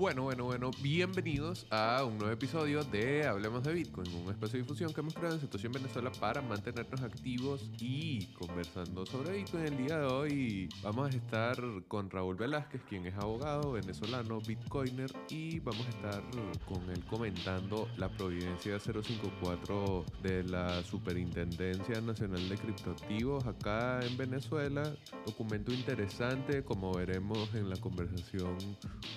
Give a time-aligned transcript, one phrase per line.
[0.00, 4.62] Bueno, bueno, bueno, bienvenidos a un nuevo episodio de Hablemos de Bitcoin, un espacio de
[4.62, 9.64] difusión que hemos creado en Situación Venezuela para mantenernos activos y conversando sobre Bitcoin.
[9.66, 11.54] El día de hoy vamos a estar
[11.86, 16.22] con Raúl Velázquez, quien es abogado venezolano, Bitcoiner, y vamos a estar
[16.66, 24.94] con él comentando la providencia 054 de la Superintendencia Nacional de Criptoactivos acá en Venezuela.
[25.26, 28.56] Documento interesante, como veremos en la conversación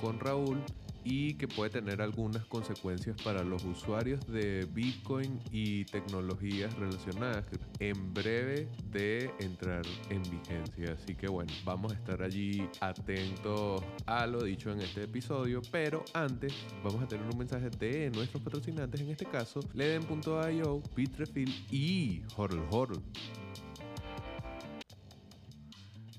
[0.02, 0.62] con Raúl
[1.04, 7.46] y que puede tener algunas consecuencias para los usuarios de Bitcoin y tecnologías relacionadas
[7.80, 10.94] en breve de entrar en vigencia.
[10.94, 16.04] Así que bueno, vamos a estar allí atentos a lo dicho en este episodio, pero
[16.14, 22.22] antes vamos a tener un mensaje de nuestros patrocinantes, en este caso Leden.io, Bitrefill y
[22.38, 23.02] Horror Horror.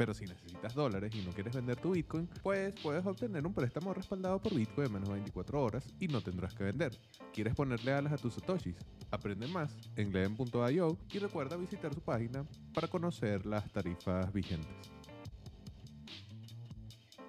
[0.00, 3.92] Pero si necesitas dólares y no quieres vender tu Bitcoin, pues puedes obtener un préstamo
[3.92, 6.98] respaldado por Bitcoin en menos de 24 horas y no tendrás que vender.
[7.34, 8.76] ¿Quieres ponerle alas a tus satoshis?
[9.10, 14.99] Aprende más en leden.io y recuerda visitar su página para conocer las tarifas vigentes.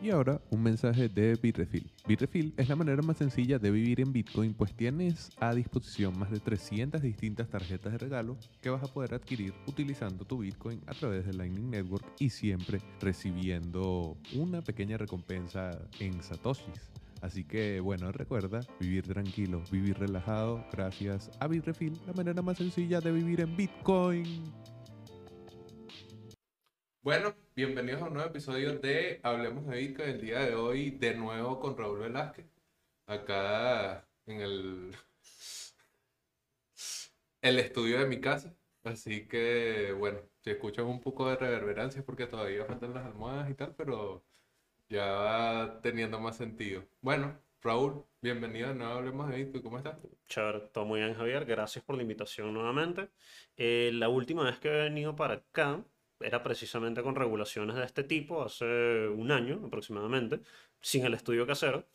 [0.00, 1.90] Y ahora un mensaje de Bitrefill.
[2.06, 6.30] Bitrefill es la manera más sencilla de vivir en Bitcoin pues tienes a disposición más
[6.30, 10.94] de 300 distintas tarjetas de regalo que vas a poder adquirir utilizando tu Bitcoin a
[10.94, 16.92] través de Lightning Network y siempre recibiendo una pequeña recompensa en satoshis.
[17.20, 23.00] Así que bueno, recuerda vivir tranquilo, vivir relajado gracias a Bitrefill, la manera más sencilla
[23.00, 24.44] de vivir en Bitcoin.
[27.02, 30.10] Bueno, bienvenidos a un nuevo episodio de Hablemos de Bitcoin.
[30.10, 32.46] El día de hoy, de nuevo con Raúl Velázquez,
[33.04, 34.96] acá en el,
[37.42, 38.54] el estudio de mi casa.
[38.84, 43.54] Así que, bueno, si escuchan un poco de reverberancia porque todavía faltan las almohadas y
[43.54, 44.22] tal, pero
[44.88, 46.84] ya va teniendo más sentido.
[47.00, 49.64] Bueno, Raúl, bienvenido a Hablemos de Bitcoin.
[49.64, 49.98] ¿Cómo estás?
[50.28, 51.44] Chévere, todo muy bien, Javier.
[51.44, 53.08] Gracias por la invitación nuevamente.
[53.56, 55.84] Eh, la última vez que he venido para acá
[56.20, 60.40] era precisamente con regulaciones de este tipo, hace un año aproximadamente,
[60.80, 61.86] sin el estudio casero.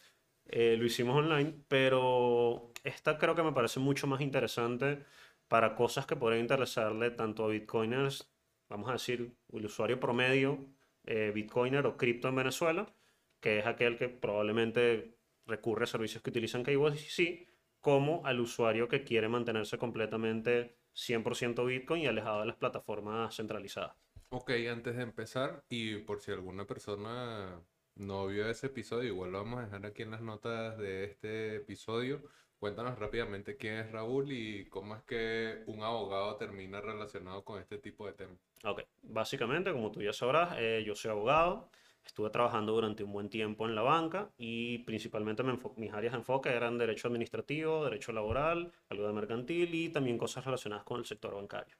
[0.46, 5.06] Eh, lo hicimos online, pero esta creo que me parece mucho más interesante
[5.48, 8.32] para cosas que podrían interesarle tanto a bitcoiners,
[8.70, 10.60] vamos a decir, el usuario promedio,
[11.06, 12.94] eh, bitcoiner o cripto en Venezuela,
[13.40, 17.48] que es aquel que probablemente recurre a servicios que utilizan KYC,
[17.80, 24.03] como al usuario que quiere mantenerse completamente 100% Bitcoin y alejado de las plataformas centralizadas.
[24.36, 27.62] Ok, antes de empezar, y por si alguna persona
[27.94, 31.58] no vio ese episodio, igual lo vamos a dejar aquí en las notas de este
[31.58, 32.24] episodio.
[32.58, 37.78] Cuéntanos rápidamente quién es Raúl y cómo es que un abogado termina relacionado con este
[37.78, 38.40] tipo de temas.
[38.64, 41.70] Ok, básicamente, como tú ya sabrás, eh, yo soy abogado.
[42.04, 45.44] Estuve trabajando durante un buen tiempo en la banca y principalmente
[45.78, 50.44] mis áreas de enfoque eran derecho administrativo, derecho laboral, algo de mercantil y también cosas
[50.44, 51.76] relacionadas con el sector bancario.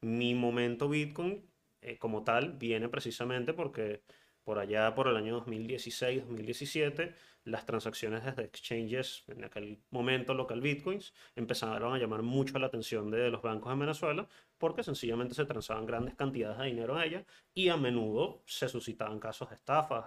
[0.00, 1.46] Mi momento Bitcoin
[1.80, 4.02] eh, como tal viene precisamente porque
[4.48, 11.12] por allá, por el año 2016-2017, las transacciones desde exchanges, en aquel momento local bitcoins,
[11.36, 14.26] empezaron a llamar mucho la atención de los bancos en Venezuela
[14.56, 19.20] porque sencillamente se transaban grandes cantidades de dinero a ellas y a menudo se suscitaban
[19.20, 20.06] casos de estafas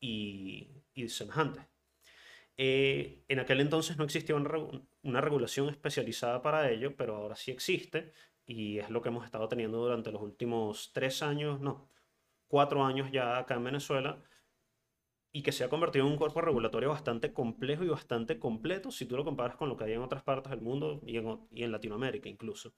[0.00, 1.66] y, y semejantes.
[2.56, 8.12] Eh, en aquel entonces no existía una regulación especializada para ello, pero ahora sí existe
[8.48, 11.90] y es lo que hemos estado teniendo durante los últimos tres años, no,
[12.48, 14.22] cuatro años ya acá en Venezuela,
[15.30, 19.04] y que se ha convertido en un cuerpo regulatorio bastante complejo y bastante completo si
[19.04, 21.62] tú lo comparas con lo que hay en otras partes del mundo y en, y
[21.62, 22.72] en Latinoamérica incluso.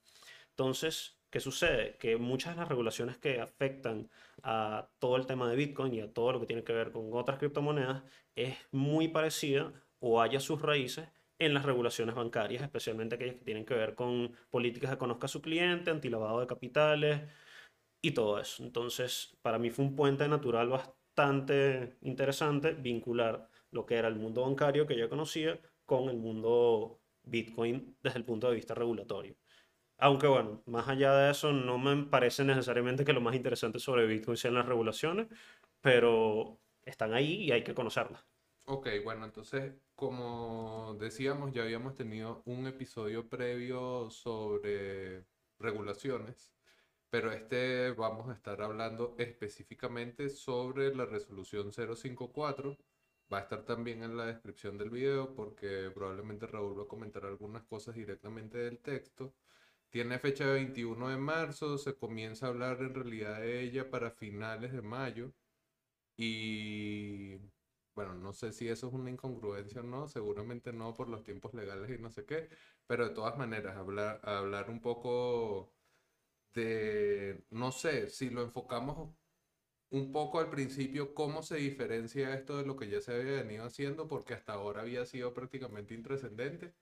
[0.49, 1.95] Entonces, ¿qué sucede?
[1.97, 4.09] Que muchas de las regulaciones que afectan
[4.43, 7.09] a todo el tema de Bitcoin y a todo lo que tiene que ver con
[7.13, 8.03] otras criptomonedas
[8.35, 11.07] es muy parecida o haya sus raíces
[11.41, 15.29] en las regulaciones bancarias, especialmente aquellas que tienen que ver con políticas de conozca a
[15.29, 17.21] su cliente, antilavado de capitales
[18.01, 18.63] y todo eso.
[18.63, 24.43] Entonces, para mí fue un puente natural bastante interesante vincular lo que era el mundo
[24.43, 29.35] bancario que yo conocía con el mundo Bitcoin desde el punto de vista regulatorio.
[29.97, 34.07] Aunque bueno, más allá de eso, no me parece necesariamente que lo más interesante sobre
[34.07, 35.27] Bitcoin sean las regulaciones,
[35.81, 38.30] pero están ahí y hay que conocerlas.
[38.65, 45.25] Ok, bueno, entonces, como decíamos, ya habíamos tenido un episodio previo sobre
[45.59, 46.53] regulaciones,
[47.09, 52.77] pero este vamos a estar hablando específicamente sobre la resolución 054.
[53.33, 57.25] Va a estar también en la descripción del video porque probablemente Raúl va a comentar
[57.25, 59.33] algunas cosas directamente del texto.
[59.89, 64.11] Tiene fecha de 21 de marzo, se comienza a hablar en realidad de ella para
[64.11, 65.33] finales de mayo.
[66.17, 67.37] Y
[68.05, 71.53] bueno, no sé si eso es una incongruencia o no, seguramente no por los tiempos
[71.53, 72.49] legales y no sé qué,
[72.87, 75.71] pero de todas maneras, hablar, hablar un poco
[76.53, 79.09] de, no sé, si lo enfocamos
[79.91, 83.65] un poco al principio, cómo se diferencia esto de lo que ya se había venido
[83.65, 86.73] haciendo, porque hasta ahora había sido prácticamente intrascendente.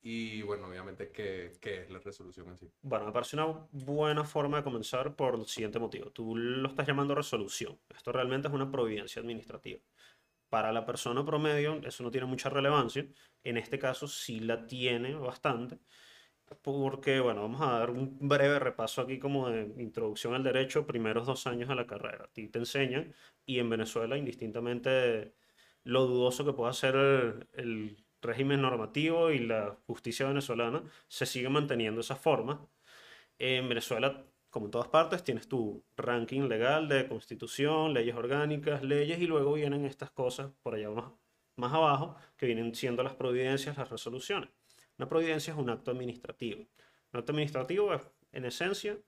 [0.00, 2.70] Y bueno, obviamente, ¿qué, ¿qué, es la resolución en sí?
[2.82, 6.10] Bueno, me parece una buena forma de comenzar por el siguiente motivo.
[6.10, 7.78] Tú lo estás llamando resolución.
[7.88, 9.80] Esto realmente es una providencia administrativa.
[10.48, 13.06] Para la persona promedio eso no tiene mucha relevancia.
[13.44, 15.78] En este caso sí la tiene bastante.
[16.62, 21.26] Porque, bueno, vamos a dar un breve repaso aquí como de introducción al derecho, primeros
[21.26, 22.24] dos años de la carrera.
[22.24, 23.14] A ti te enseñan
[23.44, 25.34] y en Venezuela, indistintamente
[25.84, 32.00] lo dudoso que pueda ser el régimen normativo y la justicia venezolana, se sigue manteniendo
[32.00, 32.66] esa forma.
[33.38, 39.20] En Venezuela, como en todas partes, tienes tu ranking legal de constitución, leyes orgánicas, leyes,
[39.20, 41.12] y luego vienen estas cosas por allá más,
[41.56, 44.50] más abajo, que vienen siendo las providencias, las resoluciones.
[44.98, 46.60] Una providencia es un acto administrativo.
[47.12, 48.02] Un acto administrativo es,
[48.32, 48.98] en esencia,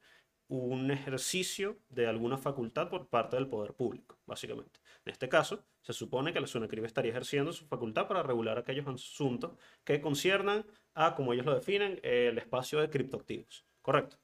[0.49, 4.81] un ejercicio de alguna facultad por parte del poder público, básicamente.
[5.05, 8.87] En este caso, se supone que la SUNACRIB estaría ejerciendo su facultad para regular aquellos
[8.87, 9.53] asuntos
[9.85, 13.65] que conciernan a, como ellos lo definen, el espacio de criptoactivos.
[13.81, 14.19] ¿Correcto?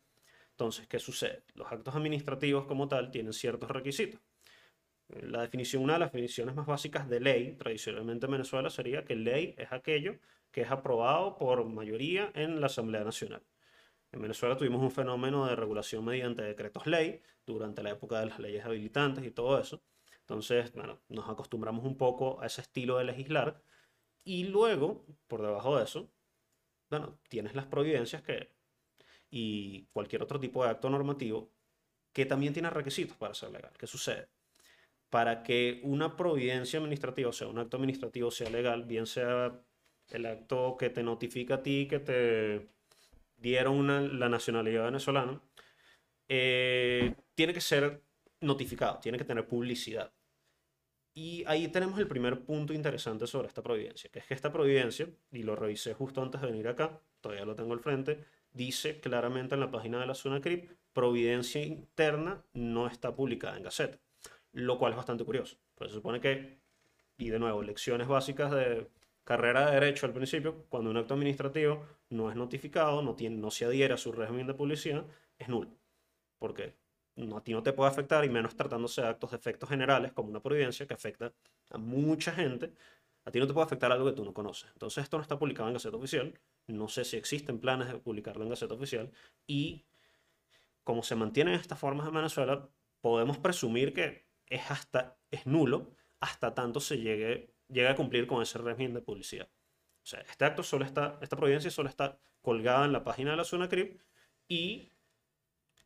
[0.56, 1.43] Entonces, ¿qué sucede?
[1.55, 4.23] Los actos administrativos como tal tienen ciertos requisitos.
[5.08, 9.17] La definición, una de las definiciones más básicas de ley, tradicionalmente en Venezuela, sería que
[9.17, 10.19] ley es aquello
[10.50, 13.43] que es aprobado por mayoría en la Asamblea Nacional.
[14.12, 18.38] En Venezuela tuvimos un fenómeno de regulación mediante decretos ley durante la época de las
[18.38, 19.82] leyes habilitantes y todo eso.
[20.20, 23.61] Entonces, bueno, nos acostumbramos un poco a ese estilo de legislar.
[24.25, 26.11] Y luego, por debajo de eso,
[26.88, 28.56] bueno, tienes las providencias que,
[29.37, 31.50] y cualquier otro tipo de acto normativo
[32.11, 33.73] que también tiene requisitos para ser legal.
[33.79, 34.29] ¿Qué sucede?
[35.11, 39.61] Para que una providencia administrativa, o sea, un acto administrativo sea legal, bien sea
[40.09, 42.69] el acto que te notifica a ti que te
[43.37, 45.43] dieron la nacionalidad venezolana,
[46.29, 48.03] eh, tiene que ser
[48.41, 50.15] notificado, tiene que tener publicidad.
[51.12, 55.09] Y ahí tenemos el primer punto interesante sobre esta providencia, que es que esta providencia,
[55.31, 58.25] y lo revisé justo antes de venir acá, todavía lo tengo al frente,
[58.56, 63.99] dice claramente en la página de la SUNACRIP, providencia interna no está publicada en Gaceta,
[64.53, 65.58] lo cual es bastante curioso.
[65.75, 66.58] Pues se supone que,
[67.19, 68.88] y de nuevo, lecciones básicas de
[69.25, 73.50] carrera de derecho al principio, cuando un acto administrativo no es notificado, no, tiene, no
[73.50, 75.05] se adhiere a su régimen de publicidad,
[75.39, 75.70] es nulo.
[76.39, 76.75] Porque
[77.17, 80.13] no, a ti no te puede afectar, y menos tratándose de actos de efectos generales,
[80.13, 81.32] como una providencia que afecta
[81.70, 82.72] a mucha gente,
[83.27, 84.71] a ti no te puede afectar algo que tú no conoces.
[84.73, 86.33] Entonces esto no está publicado en Gaceta Oficial,
[86.69, 89.11] no sé si existen planes de publicarlo en Gaceta Oficial,
[89.47, 89.85] y
[90.85, 92.69] como se mantienen estas formas en Venezuela,
[93.01, 98.43] podemos presumir que es, hasta, es nulo hasta tanto se llegue llega a cumplir con
[98.43, 99.49] ese régimen de publicidad.
[100.03, 103.37] O sea, este acto solo está, esta providencia solo está colgada en la página de
[103.37, 104.01] la zona CRIP
[104.49, 104.93] y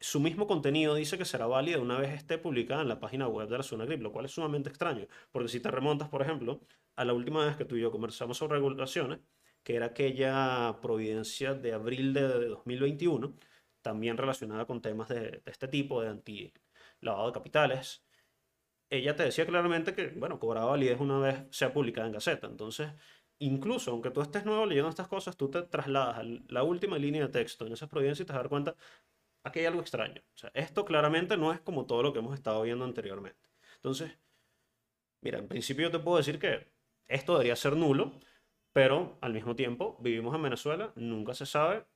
[0.01, 3.49] su mismo contenido dice que será válida una vez esté publicada en la página web
[3.49, 6.61] de la zona CRIP, lo cual es sumamente extraño, porque si te remontas, por ejemplo,
[6.97, 9.21] a la última vez que tú y yo conversamos sobre regulaciones,
[9.63, 13.35] que era aquella providencia de abril de 2021,
[13.83, 16.53] también relacionada con temas de, este tipo, de anti
[17.01, 18.03] lavado de capitales,
[18.91, 22.47] ella te decía claramente que, bueno, cobraba validez una vez sea publicada en Gaceta.
[22.47, 22.91] Entonces,
[23.39, 27.23] incluso aunque tú estés nuevo leyendo estas cosas, tú te trasladas a la última línea
[27.27, 28.77] de texto en esas providencias y te das cuenta,
[29.45, 30.23] aquí hay algo extraño.
[30.35, 33.49] O sea, esto claramente no es como todo lo que hemos estado viendo anteriormente.
[33.77, 34.19] Entonces,
[35.21, 36.73] mira, en principio yo te puedo decir que
[37.09, 38.21] esto debería ser nulo,
[38.73, 41.87] pero al mismo tiempo vivimos en Venezuela, nunca se sabe.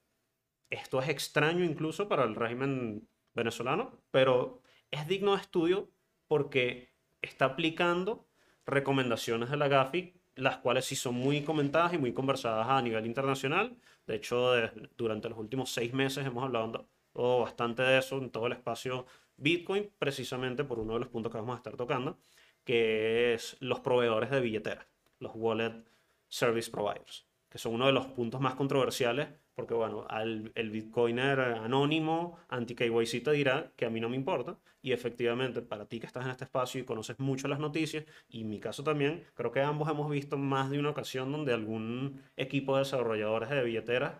[0.70, 5.90] Esto es extraño incluso para el régimen venezolano, pero es digno de estudio
[6.26, 8.28] porque está aplicando
[8.66, 13.06] recomendaciones de la GAFI las cuales sí son muy comentadas y muy conversadas a nivel
[13.06, 13.76] internacional.
[14.06, 14.52] De hecho,
[14.96, 19.06] durante los últimos seis meses hemos hablado bastante de eso en todo el espacio
[19.36, 22.18] Bitcoin, precisamente por uno de los puntos que vamos a estar tocando,
[22.64, 24.86] que es los proveedores de billetera,
[25.18, 25.84] los wallet
[26.28, 31.40] service providers, que son uno de los puntos más controversiales porque bueno, al, el bitcoiner
[31.40, 34.58] anónimo anti-KYC te dirá que a mí no me importa.
[34.82, 38.42] Y efectivamente, para ti que estás en este espacio y conoces mucho las noticias, y
[38.42, 42.20] en mi caso también, creo que ambos hemos visto más de una ocasión donde algún
[42.36, 44.14] equipo de desarrolladores de billeteras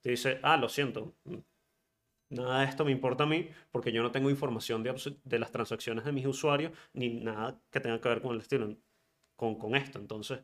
[0.00, 1.14] te dice, ah, lo siento,
[2.30, 4.94] nada de esto me importa a mí porque yo no tengo información de,
[5.24, 8.76] de las transacciones de mis usuarios ni nada que tenga que ver con el estilo,
[9.36, 9.98] con, con esto.
[9.98, 10.40] Entonces,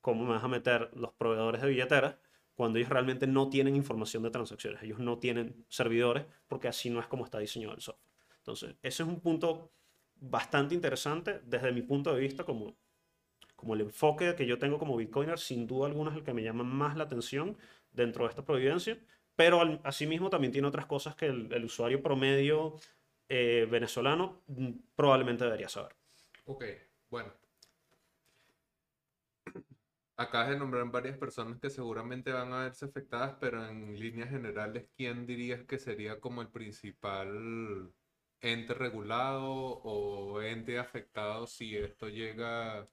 [0.00, 2.16] ¿cómo me vas a meter los proveedores de billeteras?
[2.58, 6.98] cuando ellos realmente no tienen información de transacciones, ellos no tienen servidores, porque así no
[6.98, 8.10] es como está diseñado el software.
[8.38, 9.70] Entonces, ese es un punto
[10.16, 12.76] bastante interesante desde mi punto de vista como,
[13.54, 16.42] como el enfoque que yo tengo como Bitcoiner, sin duda alguna es el que me
[16.42, 17.56] llama más la atención
[17.92, 18.98] dentro de esta providencia,
[19.38, 22.74] pero asimismo también tiene otras cosas que el, usuario promedio
[23.28, 25.94] eh, venezolano mm, probablemente debería saber.
[26.46, 26.64] Ok,
[27.08, 27.32] bueno,
[30.16, 34.88] Acabas de nombrar varias personas que seguramente van a verse afectadas, pero en líneas generales,
[34.96, 37.92] ¿quién dirías que sería como el principal
[38.40, 42.88] ente regulado o ente afectado si esto llega a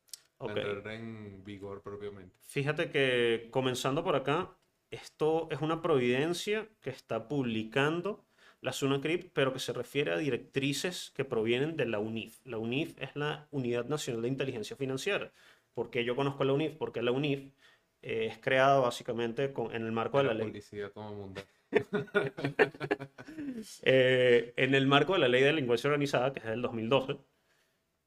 [0.47, 2.35] entrar en vigor propiamente?
[2.43, 4.55] Fíjate que comenzando por acá,
[4.91, 8.25] esto es una providencia que está publicando
[8.61, 12.39] la SUNACRIP, pero que se refiere a directrices que provienen de la UNIF.
[12.45, 15.31] La UNIF es la Unidad Nacional de Inteligencia Financiera.
[15.73, 16.75] ¿Por qué yo conozco la UNIF?
[16.75, 17.51] Porque la UNIF
[18.01, 20.51] eh, es creada básicamente con, en el marco de la, ley.
[23.81, 27.17] Eh, en el marco de la ley de delincuencia organizada, que es del 2012,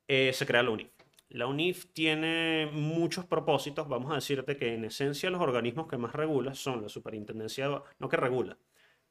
[0.09, 0.91] eh, se crea la UNIF.
[1.29, 3.89] La UNIF tiene muchos propósitos.
[3.89, 8.09] Vamos a decirte que en esencia los organismos que más regula son la superintendencia, no
[8.09, 8.59] que regula,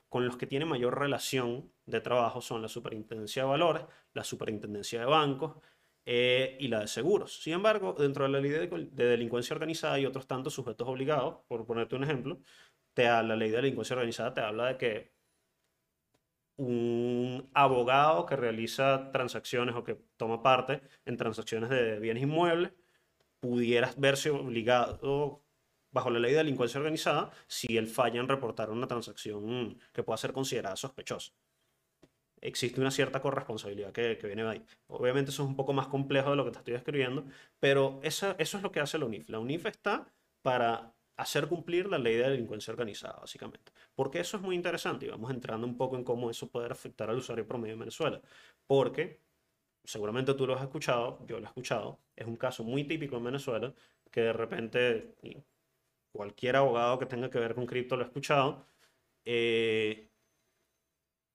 [0.10, 3.84] con los que tiene mayor relación de trabajo son la superintendencia de valores,
[4.14, 5.58] la superintendencia de bancos,
[6.10, 7.44] eh, y la de seguros.
[7.44, 11.66] Sin embargo, dentro de la ley de, delincuencia organizada hay otros tantos sujetos obligados, por
[11.66, 12.40] ponerte un ejemplo,
[12.94, 15.17] te, la ley de delincuencia organizada te habla de que
[16.58, 22.74] un abogado que realiza transacciones o que toma parte en transacciones de bienes inmuebles
[23.40, 25.44] pudiera verse obligado
[25.92, 30.18] bajo la ley de delincuencia organizada si él falla en reportar una transacción que pueda
[30.18, 31.34] ser considerada sospechosa
[32.42, 34.66] existe una cierta corresponsabilidad que, viene de ahí.
[34.88, 37.26] Obviamente eso es un poco más complejo de lo que te estoy escribiendo,
[37.60, 39.30] pero eso, eso es lo que hace la UNIF.
[39.30, 40.08] La UNIF está
[40.42, 43.72] para hacer cumplir la ley de delincuencia organizada, básicamente.
[43.98, 47.10] Porque eso es muy interesante y vamos entrando un poco en cómo eso puede afectar
[47.10, 48.22] al usuario promedio en Venezuela.
[48.68, 49.22] Porque
[49.84, 53.24] seguramente tú lo has escuchado, yo lo he escuchado, es un caso muy típico en
[53.26, 53.74] Venezuela
[54.12, 55.16] que de repente
[56.12, 58.68] cualquier abogado que tenga que ver con cripto lo ha escuchado.
[59.26, 60.10] Eh,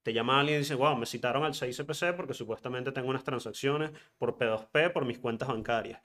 [0.03, 3.91] te llama alguien y dice, wow, me citaron al 6CPC porque supuestamente tengo unas transacciones
[4.17, 6.01] por P2P por mis cuentas bancarias.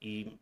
[0.00, 0.38] Y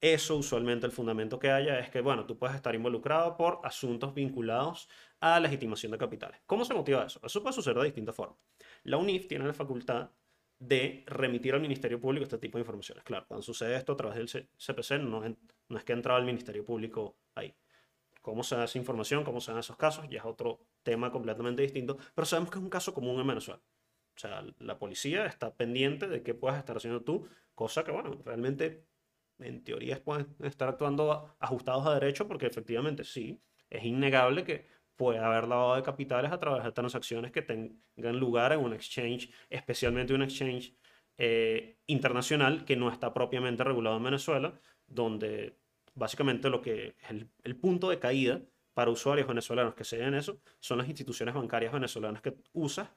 [0.00, 4.14] eso usualmente el fundamento que haya es que, bueno, tú puedes estar involucrado por asuntos
[4.14, 4.88] vinculados
[5.20, 6.40] a legitimación de capitales.
[6.46, 7.20] ¿Cómo se motiva eso?
[7.22, 8.38] Eso puede suceder de distintas formas.
[8.84, 10.10] La UNIF tiene la facultad
[10.58, 13.04] de remitir al Ministerio Público este tipo de informaciones.
[13.04, 16.64] Claro, cuando sucede esto a través del CPC, no, es que ha entrado el Ministerio
[16.64, 17.54] Público ahí.
[18.22, 21.62] Cómo se da esa información, cómo se dan esos casos, ya es otro tema completamente
[21.62, 23.62] distinto, pero sabemos que es un caso común en Venezuela.
[24.14, 28.20] O sea, la policía está pendiente de qué puedas estar haciendo tú, cosa que, bueno,
[28.24, 28.84] realmente
[29.40, 34.66] en teoría pueden estar actuando ajustados a derecho, porque efectivamente sí, es innegable que
[34.96, 39.30] puede haber lavado de capitales a través de transacciones que tengan lugar en un exchange,
[39.48, 40.74] especialmente un exchange
[41.16, 45.58] eh, internacional que no está propiamente regulado en Venezuela, donde
[45.94, 47.10] básicamente lo que es
[47.44, 48.42] el, punto de caída
[48.74, 52.90] para usuarios venezolanos que se den eso son las instituciones bancarias venezolanas que usas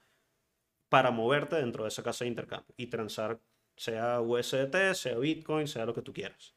[0.90, 3.42] para moverte dentro de esa casa de intercambio y transar
[3.76, 6.56] sea USDT, sea Bitcoin, sea lo que tú quieras.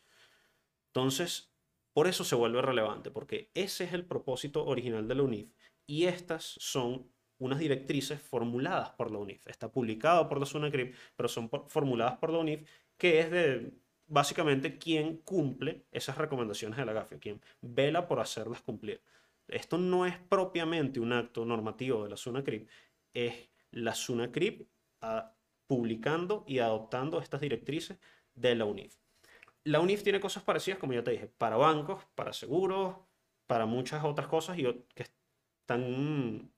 [0.88, 1.52] Entonces,
[1.92, 5.50] por eso se vuelve relevante, porque ese es el propósito original de la UNIF
[5.86, 9.46] y estas son unas directrices formuladas por la UNIF.
[9.46, 13.72] Está publicado por la SUNACRIP, pero son formuladas por la UNIF, que es de
[14.06, 19.02] básicamente quien cumple esas recomendaciones de la GAFIA, quien vela por hacerlas cumplir.
[19.48, 22.68] Esto no es propiamente un acto normativo de la SUNACRIP,
[23.12, 24.68] es la SUNACRIP
[25.02, 25.35] ah,
[25.66, 27.98] publicando y adoptando estas directrices
[28.34, 28.94] de la UNIF.
[29.64, 32.96] La UNIF tiene cosas parecidas, como ya te dije, para bancos, para seguros,
[33.46, 35.06] para muchas otras cosas y que
[35.62, 36.52] están...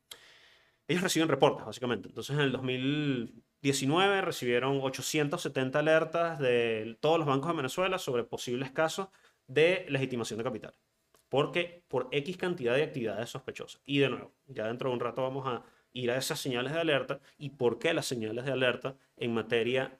[0.86, 2.08] Ellos reciben reportes, básicamente.
[2.08, 8.24] Entonces, en el 2000 19 recibieron 870 alertas de todos los bancos de Venezuela sobre
[8.24, 9.08] posibles casos
[9.46, 10.74] de legitimación de capital.
[11.28, 13.82] Porque por X cantidad de actividades sospechosas.
[13.84, 16.80] Y de nuevo, ya dentro de un rato vamos a ir a esas señales de
[16.80, 19.98] alerta y por qué las señales de alerta en materia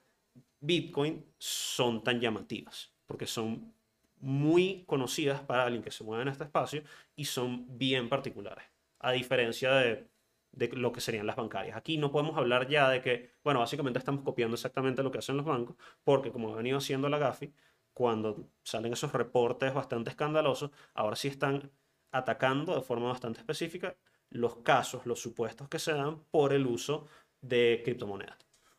[0.61, 2.93] Bitcoin son tan llamativas.
[3.07, 3.73] Porque son
[4.21, 6.83] muy conocidas para alguien que se mueve en este espacio
[7.17, 8.65] y son bien particulares.
[8.99, 10.09] A diferencia de,
[10.53, 11.77] de lo que serían las bancarias.
[11.77, 15.37] Aquí no podemos hablar ya de que, bueno, básicamente estamos copiando exactamente lo que hacen
[15.37, 17.53] los bancos, porque como ha venido haciendo la GAFI,
[17.93, 21.71] cuando salen esos reportes bastante escandalosos, ahora sí están
[22.13, 23.97] atacando de forma bastante específica
[24.31, 27.07] los casos, los supuestos que se dan por el uso
[27.41, 28.39] de criptomonedas.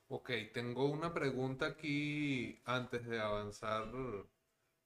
[0.09, 3.87] Ok, tengo una pregunta aquí antes de avanzar.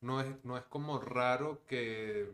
[0.01, 2.29] No es, no es como raro que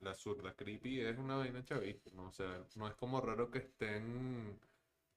[0.00, 2.28] la zurda creepy es una vaina chavista, ¿no?
[2.28, 4.58] O sea, no es como raro que estén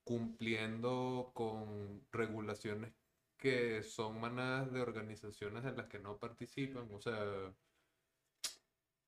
[0.03, 2.93] cumpliendo con regulaciones
[3.37, 6.87] que son manadas de organizaciones en las que no participan.
[6.93, 7.53] O sea,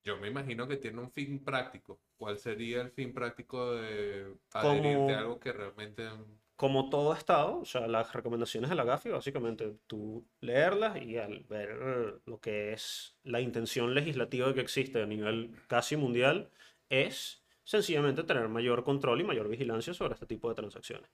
[0.08, 2.00] yo me imagino que tiene un fin práctico.
[2.16, 6.08] ¿Cuál sería el fin práctico de adherirte a algo que realmente...
[6.56, 11.44] Como todo Estado, o sea, las recomendaciones de la GAFI, básicamente tú leerlas y al
[11.44, 16.50] ver lo que es la intención legislativa que existe a nivel casi mundial,
[16.88, 21.10] es sencillamente tener mayor control y mayor vigilancia sobre este tipo de transacciones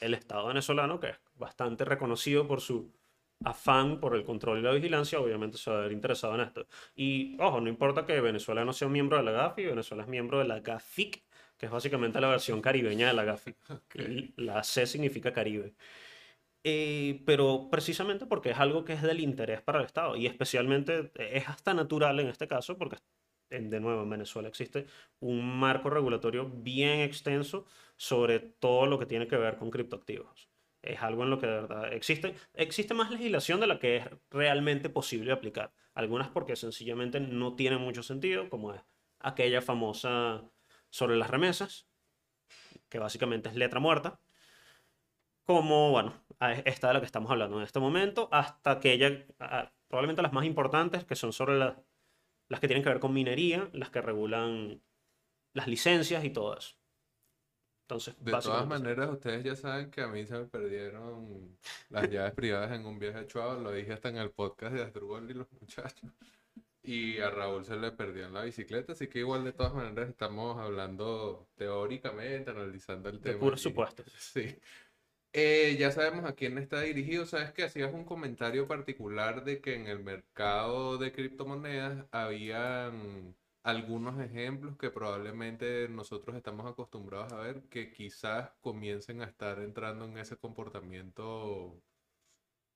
[0.00, 2.92] el Estado venezolano, que es bastante reconocido por su
[3.44, 6.66] afán por el control y la vigilancia, obviamente se va a ver interesado en esto.
[6.94, 10.08] Y, ojo, no importa que Venezuela no sea un miembro de la GAFI, Venezuela es
[10.08, 11.24] miembro de la GAFIC,
[11.56, 13.54] que es básicamente la versión caribeña de la GAFI.
[14.36, 15.74] La C significa Caribe.
[16.64, 21.10] Eh, pero precisamente porque es algo que es del interés para el Estado y especialmente
[21.14, 22.98] es hasta natural en este caso porque
[23.50, 24.86] de nuevo, en Venezuela existe
[25.20, 27.66] un marco regulatorio bien extenso
[27.96, 30.49] sobre todo lo que tiene que ver con criptoactivos.
[30.82, 32.34] Es algo en lo que de verdad existe.
[32.54, 35.72] Existe más legislación de la que es realmente posible aplicar.
[35.94, 38.80] Algunas porque sencillamente no tienen mucho sentido, como es
[39.18, 40.42] aquella famosa
[40.88, 41.86] sobre las remesas,
[42.88, 44.20] que básicamente es letra muerta.
[45.44, 46.14] Como, bueno,
[46.64, 49.26] esta de la que estamos hablando en este momento, hasta aquella,
[49.88, 51.82] probablemente las más importantes, que son sobre la,
[52.48, 54.80] las que tienen que ver con minería, las que regulan
[55.52, 56.79] las licencias y todo eso.
[57.90, 62.34] Entonces, de todas maneras, ustedes ya saben que a mí se me perdieron las llaves
[62.34, 65.34] privadas en un viaje a Chuao, lo dije hasta en el podcast de Asdrúbal y
[65.34, 66.08] los muchachos.
[66.84, 70.08] Y a Raúl se le perdió en la bicicleta, así que igual de todas maneras
[70.08, 73.40] estamos hablando teóricamente, analizando el tema.
[73.40, 74.04] Por supuesto.
[74.18, 74.56] Sí.
[75.32, 77.26] Eh, ya sabemos a quién está dirigido.
[77.26, 84.20] Sabes que hacías un comentario particular de que en el mercado de criptomonedas habían algunos
[84.20, 90.18] ejemplos que probablemente nosotros estamos acostumbrados a ver que quizás comiencen a estar entrando en
[90.18, 91.82] ese comportamiento,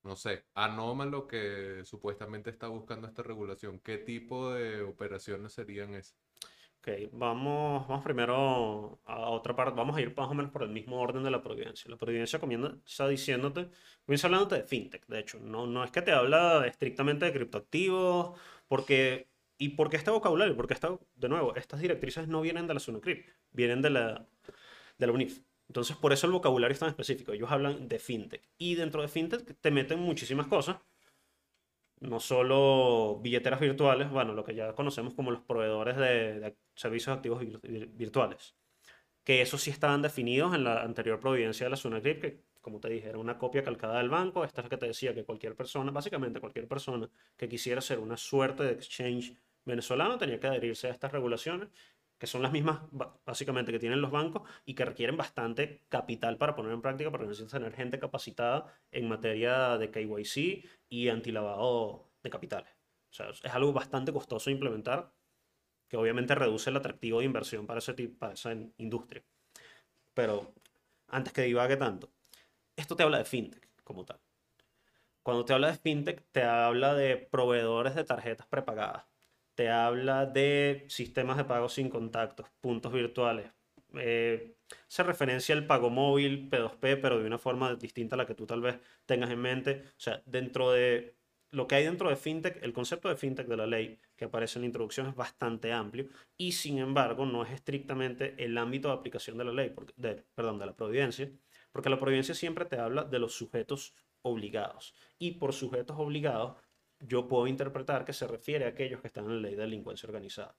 [0.02, 3.80] no sé, anómalo que supuestamente está buscando esta regulación.
[3.80, 6.16] ¿Qué tipo de operaciones serían esas?
[6.80, 10.68] Ok, vamos, vamos primero a otra parte, vamos a ir más o menos por el
[10.68, 11.90] mismo orden de la providencia.
[11.90, 13.70] La providencia comienza diciéndote,
[14.04, 18.38] comienza hablándote de fintech, de hecho, no, no es que te habla estrictamente de criptoactivos,
[18.68, 20.56] porque, ¿y por qué este vocabulario?
[20.56, 24.26] Porque está, de nuevo, estas directrices no vienen de la SUNACRIP, vienen de la,
[24.98, 25.40] de la UNIF.
[25.68, 27.32] Entonces, por eso el vocabulario es tan específico.
[27.32, 28.42] Ellos hablan de fintech.
[28.58, 30.76] Y dentro de fintech te meten muchísimas cosas
[32.00, 37.42] no solo billeteras virtuales, bueno, lo que ya conocemos como los proveedores de, servicios activos
[37.62, 38.54] virtuales,
[39.24, 42.88] que esos sí estaban definidos en la anterior providencia de la SUNAGRIP, que como te
[42.88, 45.54] dije, era una copia calcada del banco, esta es la que te decía que cualquier
[45.54, 50.88] persona, básicamente cualquier persona que quisiera hacer una suerte de exchange venezolano tenía que adherirse
[50.88, 51.68] a estas regulaciones
[52.18, 52.80] que son las mismas
[53.24, 57.26] básicamente que tienen los bancos y que requieren bastante capital para poner en práctica porque
[57.26, 62.70] necesitan tener gente capacitada en materia de KYC y antilavado de capitales.
[63.10, 65.12] O sea, es algo bastante costoso de implementar
[65.88, 69.22] que obviamente reduce el atractivo de inversión para, ese tipo, para esa industria.
[70.14, 70.54] Pero
[71.08, 72.10] antes que divague tanto,
[72.76, 74.20] esto te habla de fintech como tal.
[75.22, 79.04] Cuando te habla de fintech, te habla de proveedores de tarjetas prepagadas
[79.54, 83.50] te habla de sistemas de pago sin contactos, puntos virtuales.
[83.96, 84.56] Eh,
[84.88, 88.46] se referencia al pago móvil, P2P, pero de una forma distinta a la que tú
[88.46, 89.84] tal vez tengas en mente.
[89.90, 91.16] O sea, dentro de
[91.50, 94.58] lo que hay dentro de FinTech, el concepto de FinTech de la ley que aparece
[94.58, 98.94] en la introducción es bastante amplio y sin embargo no es estrictamente el ámbito de
[98.94, 101.30] aplicación de la ley, de, perdón, de la providencia,
[101.74, 106.56] porque la providencia siempre te habla de los sujetos obligados y por sujetos obligados
[107.00, 110.06] yo puedo interpretar que se refiere a aquellos que están en la ley de delincuencia
[110.06, 110.56] organizada.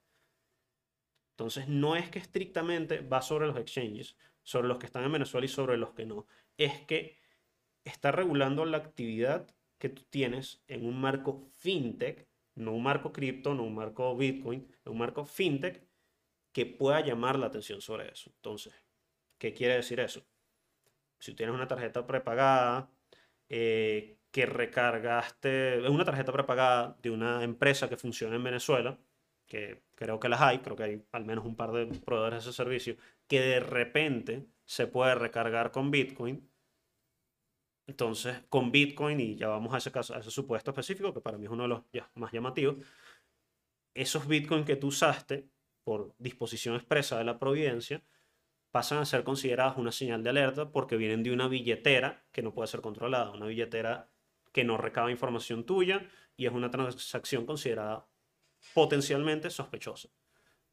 [1.30, 5.46] Entonces, no es que estrictamente va sobre los exchanges, sobre los que están en Venezuela
[5.46, 6.26] y sobre los que no.
[6.58, 7.18] Es que
[7.84, 9.48] está regulando la actividad
[9.78, 14.66] que tú tienes en un marco fintech no un marco cripto, no un marco Bitcoin,
[14.84, 15.82] un marco fintech
[16.52, 18.30] que pueda llamar la atención sobre eso.
[18.36, 18.74] Entonces,
[19.38, 20.26] ¿qué quiere decir eso?
[21.18, 22.90] Si tienes una tarjeta prepagada,
[23.48, 28.98] eh, que recargaste, es una tarjeta prepagada de una empresa que funciona en Venezuela,
[29.46, 32.50] que creo que las hay, creo que hay al menos un par de proveedores de
[32.50, 36.50] ese servicio, que de repente se puede recargar con Bitcoin.
[37.86, 41.38] Entonces, con Bitcoin, y ya vamos a ese, caso, a ese supuesto específico, que para
[41.38, 41.82] mí es uno de los
[42.14, 42.76] más llamativos,
[43.94, 45.48] esos Bitcoin que tú usaste
[45.82, 48.02] por disposición expresa de la providencia
[48.76, 52.52] pasan a ser considerados una señal de alerta porque vienen de una billetera que no
[52.52, 54.10] puede ser controlada, una billetera
[54.52, 58.06] que no recaba información tuya y es una transacción considerada
[58.74, 60.10] potencialmente sospechosa.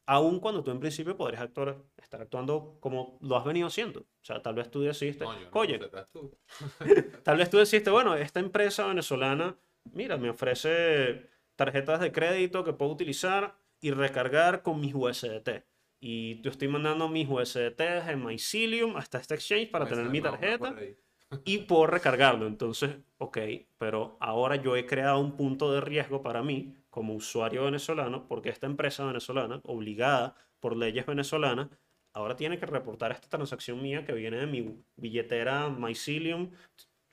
[0.06, 4.02] Aun cuando tú en principio podrías actuar, estar actuando como lo has venido haciendo.
[4.02, 5.80] O sea, tal vez tú decidiste, oye,
[7.24, 9.56] tal vez tú decidiste, bueno, esta empresa venezolana,
[9.94, 15.64] mira, me ofrece tarjetas de crédito que puedo utilizar y recargar con mis USDT.
[16.06, 20.76] Y yo estoy mandando mis USDT en Mycelium hasta este exchange para tener mi tarjeta
[21.46, 22.46] y puedo recargarlo.
[22.46, 23.38] Entonces, ok,
[23.78, 28.50] pero ahora yo he creado un punto de riesgo para mí como usuario venezolano, porque
[28.50, 31.70] esta empresa venezolana, obligada por leyes venezolanas,
[32.12, 36.52] ahora tiene que reportar esta transacción mía que viene de mi billetera Mycelium.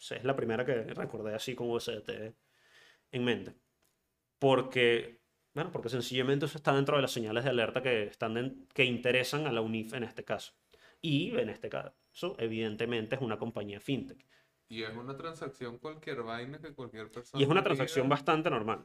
[0.00, 2.34] Es la primera que recordé así con USDT
[3.12, 3.54] en mente.
[4.40, 5.19] Porque,
[5.54, 9.46] bueno, porque sencillamente eso está dentro de las señales de alerta que, están que interesan
[9.46, 10.52] a la UNIF en este caso.
[11.02, 14.24] Y en este caso, evidentemente, es una compañía fintech.
[14.68, 17.40] Y es una transacción cualquier vaina que cualquier persona.
[17.40, 18.84] Y es una transacción bastante normal.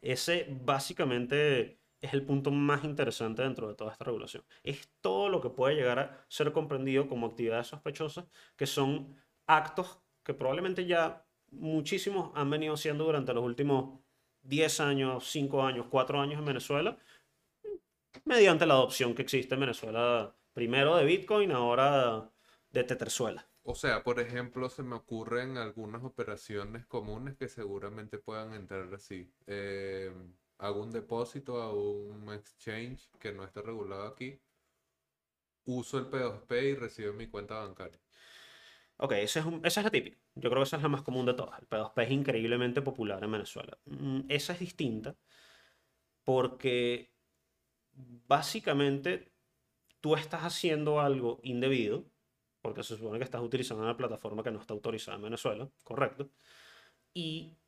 [0.00, 4.44] Ese básicamente es el punto más interesante dentro de toda esta regulación.
[4.62, 10.00] Es todo lo que puede llegar a ser comprendido como actividades sospechosas, que son actos
[10.22, 14.03] que probablemente ya muchísimos han venido haciendo durante los últimos
[14.44, 16.98] 10 años, 5 años, 4 años en Venezuela,
[18.24, 22.30] mediante la adopción que existe en Venezuela, primero de Bitcoin, ahora
[22.70, 23.46] de Tetherzuela.
[23.62, 29.32] O sea, por ejemplo, se me ocurren algunas operaciones comunes que seguramente puedan entrar así.
[29.46, 30.12] Eh,
[30.58, 34.38] hago un depósito a un exchange que no está regulado aquí.
[35.64, 38.03] Uso el P2P y recibo mi cuenta bancaria.
[38.96, 40.18] Ok, esa es, la típica.
[40.34, 41.58] Yo creo que esa es la más común de todas.
[41.60, 43.76] El P2P es increíblemente popular en Venezuela.
[43.86, 45.16] Mm, esa es distinta
[46.24, 47.12] porque
[48.26, 49.32] básicamente
[50.00, 52.04] tú estás haciendo algo indebido
[52.62, 56.30] porque se supone que estás utilizando una plataforma que no está autorizada en Venezuela, correcto.
[57.12, 57.58] Y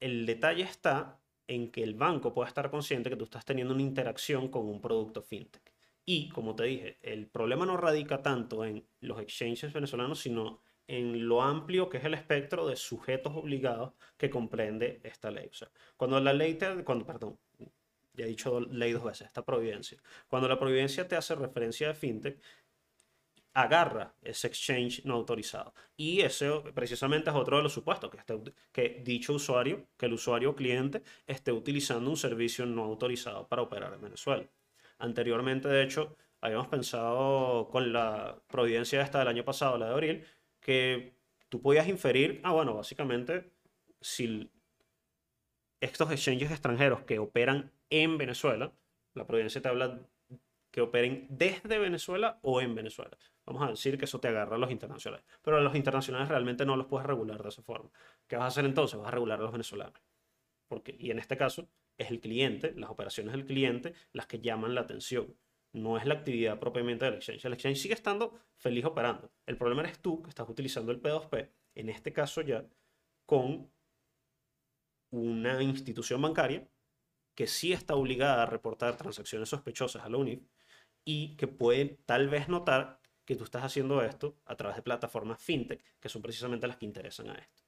[0.00, 3.82] el detalle está en que el banco pueda estar consciente que tú estás teniendo una
[3.82, 5.75] interacción con un producto fintech.
[6.06, 11.26] Y, como te dije, el problema no radica tanto en los exchanges venezolanos, sino en
[11.28, 15.48] lo amplio que es el espectro de sujetos obligados que comprende esta ley.
[15.50, 17.38] O sea, cuando la ley te, cuando, perdón,
[18.14, 19.98] ya he dicho ley dos veces, esta providencia.
[20.28, 22.40] Cuando la providencia te hace referencia de fintech,
[23.54, 25.74] agarra ese exchange no autorizado.
[25.96, 30.54] Y ese precisamente es otro de los supuestos, que, que dicho usuario, que el usuario
[30.54, 34.46] cliente esté utilizando un servicio no autorizado para operar en Venezuela.
[34.98, 40.24] Anteriormente, de hecho, habíamos pensado con la providencia esta del año pasado, la de abril,
[40.60, 41.16] que
[41.48, 43.52] tú podías inferir, ah, bueno, básicamente,
[44.00, 44.50] si
[45.80, 48.72] estos exchanges extranjeros que operan en Venezuela,
[49.14, 50.00] la providencia te habla
[50.70, 53.16] que operen desde Venezuela o en Venezuela.
[53.46, 55.24] Vamos a decir que eso te agarra a los internacionales.
[55.42, 57.90] Pero a los internacionales realmente no los puedes regular de esa forma.
[58.26, 58.98] ¿Qué vas a hacer entonces?
[58.98, 60.02] Vas a regular a los venezolanos.
[60.68, 64.74] Porque, y en este caso es el cliente, las operaciones del cliente, las que llaman
[64.74, 65.36] la atención.
[65.72, 67.44] No es la actividad propiamente del exchange.
[67.44, 69.30] El exchange sigue estando feliz operando.
[69.46, 72.64] El problema eres tú que estás utilizando el P2P, en este caso ya,
[73.26, 73.70] con
[75.10, 76.68] una institución bancaria
[77.34, 80.42] que sí está obligada a reportar transacciones sospechosas a la UNIF
[81.04, 85.42] y que pueden tal vez notar que tú estás haciendo esto a través de plataformas
[85.42, 87.62] fintech, que son precisamente las que interesan a esto.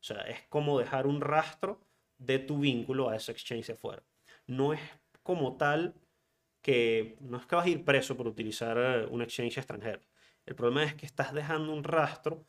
[0.00, 1.80] O sea, es como dejar un rastro
[2.18, 4.02] de tu vínculo a ese exchange afuera.
[4.46, 4.80] No es
[5.22, 5.94] como tal
[6.62, 10.00] que no es que vas a ir preso por utilizar eh, un exchange extranjero.
[10.46, 12.44] El problema es que estás dejando un rastro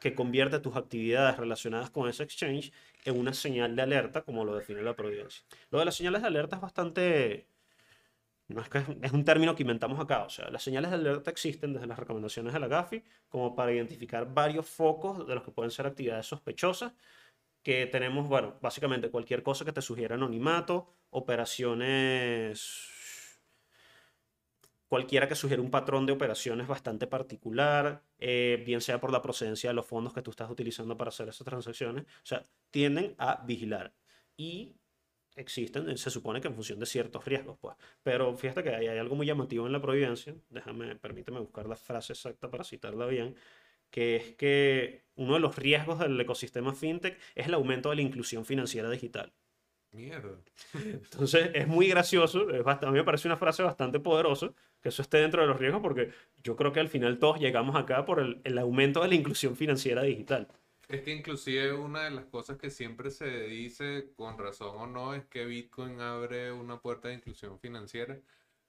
[0.00, 2.72] que convierte tus actividades relacionadas con ese exchange
[3.04, 5.44] en una señal de alerta, como lo define la providencia.
[5.70, 7.46] Lo de las señales de alerta es bastante
[8.48, 11.30] no es que es un término que inventamos acá, o sea, las señales de alerta
[11.30, 15.50] existen desde las recomendaciones de la GAFI como para identificar varios focos de los que
[15.50, 16.92] pueden ser actividades sospechosas,
[17.66, 22.60] que tenemos, bueno, básicamente cualquier cosa que te sugiera anonimato, operaciones
[24.86, 29.70] cualquiera que sugiere un patrón de operaciones bastante particular, eh, bien sea por la procedencia
[29.70, 33.42] de los fondos que tú estás utilizando para hacer esas transacciones, o sea, tienden a
[33.44, 33.92] vigilar.
[34.36, 34.76] Y
[35.34, 37.74] existen, se supone que en función de ciertos riesgos, pues.
[38.04, 41.74] Pero fíjate que hay, hay algo muy llamativo en la providencia, déjame, permíteme buscar la
[41.74, 43.34] frase exacta para citarla bien,
[43.96, 48.02] que es que uno de los riesgos del ecosistema fintech es el aumento de la
[48.02, 49.32] inclusión financiera digital.
[49.90, 50.38] Mierda.
[50.74, 55.00] Entonces es muy gracioso, es a mí me parece una frase bastante poderosa, que eso
[55.00, 56.10] esté dentro de los riesgos, porque
[56.42, 59.56] yo creo que al final todos llegamos acá por el, el aumento de la inclusión
[59.56, 60.46] financiera digital.
[60.88, 65.14] Es que inclusive una de las cosas que siempre se dice, con razón o no,
[65.14, 68.20] es que Bitcoin abre una puerta de inclusión financiera.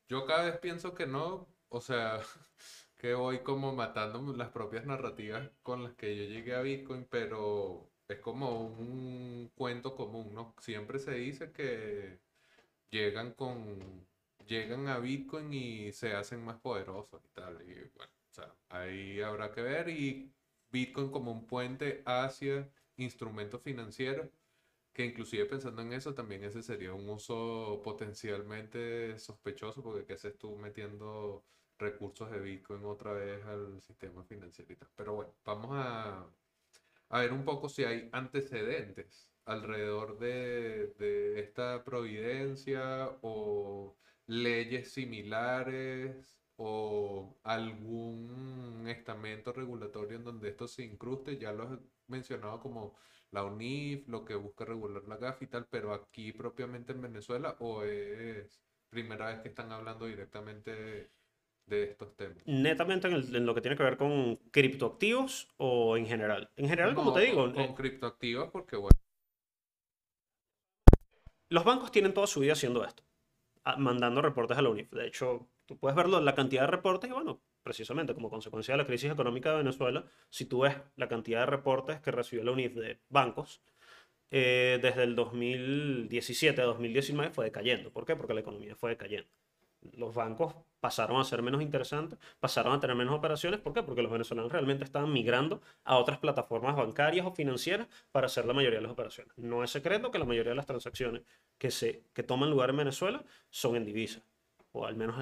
[0.08, 2.22] Yo cada vez pienso que no, o sea,
[2.98, 7.90] que voy como matando las propias narrativas con las que yo llegué a Bitcoin, pero
[8.08, 10.56] es como un cuento común, ¿no?
[10.60, 12.20] Siempre se dice que
[12.90, 14.08] llegan con
[14.48, 17.62] llegan a Bitcoin y se hacen más poderosos y tal.
[17.70, 19.90] Y bueno, o sea, ahí habrá que ver.
[19.90, 20.32] Y
[20.72, 24.28] Bitcoin como un puente hacia instrumentos financieros,
[24.94, 30.38] que inclusive pensando en eso, también ese sería un uso potencialmente sospechoso, porque ¿qué haces
[30.38, 31.44] tú metiendo
[31.78, 34.90] recursos de Bitcoin otra vez al sistema financiero y tal?
[34.96, 36.34] Pero bueno, vamos a,
[37.10, 46.42] a ver un poco si hay antecedentes alrededor de, de esta providencia o leyes similares
[46.56, 51.38] o algún estamento regulatorio en donde esto se incruste.
[51.38, 52.98] Ya lo he mencionado como
[53.32, 57.56] la UNIF, lo que busca regular la GAF y tal, pero aquí propiamente en Venezuela
[57.60, 61.14] o es primera vez que están hablando directamente
[61.68, 62.38] de estos temas.
[62.46, 66.50] Netamente en, lo que tiene que ver con criptoactivos o en general.
[66.56, 67.52] En general, como te digo.
[67.52, 68.98] Con, eh, criptoactivos porque bueno.
[71.50, 73.04] Los bancos tienen toda su vida haciendo esto,
[73.78, 74.92] mandando reportes a la UNIF.
[74.92, 78.78] De hecho, Tú puedes verlo, la cantidad de reportes y bueno, precisamente como consecuencia de
[78.78, 82.54] la crisis económica de Venezuela, si tú ves la cantidad de reportes que recibió la
[82.54, 83.62] UNIF de bancos,
[84.32, 87.92] eh, desde el 2017 a 2019 fue decayendo.
[87.92, 88.16] ¿Por qué?
[88.16, 89.30] Porque la economía fue decayendo.
[89.92, 93.60] Los bancos pasaron a ser menos interesantes, pasaron a tener menos operaciones.
[93.60, 93.84] ¿Por qué?
[93.84, 98.54] Porque los venezolanos realmente estaban migrando a otras plataformas bancarias o financieras para hacer la
[98.54, 99.34] mayoría de las operaciones.
[99.38, 101.24] No es secreto que la mayoría de las transacciones
[101.58, 104.24] que, se, que toman lugar en Venezuela son en divisas
[104.78, 105.16] o al menos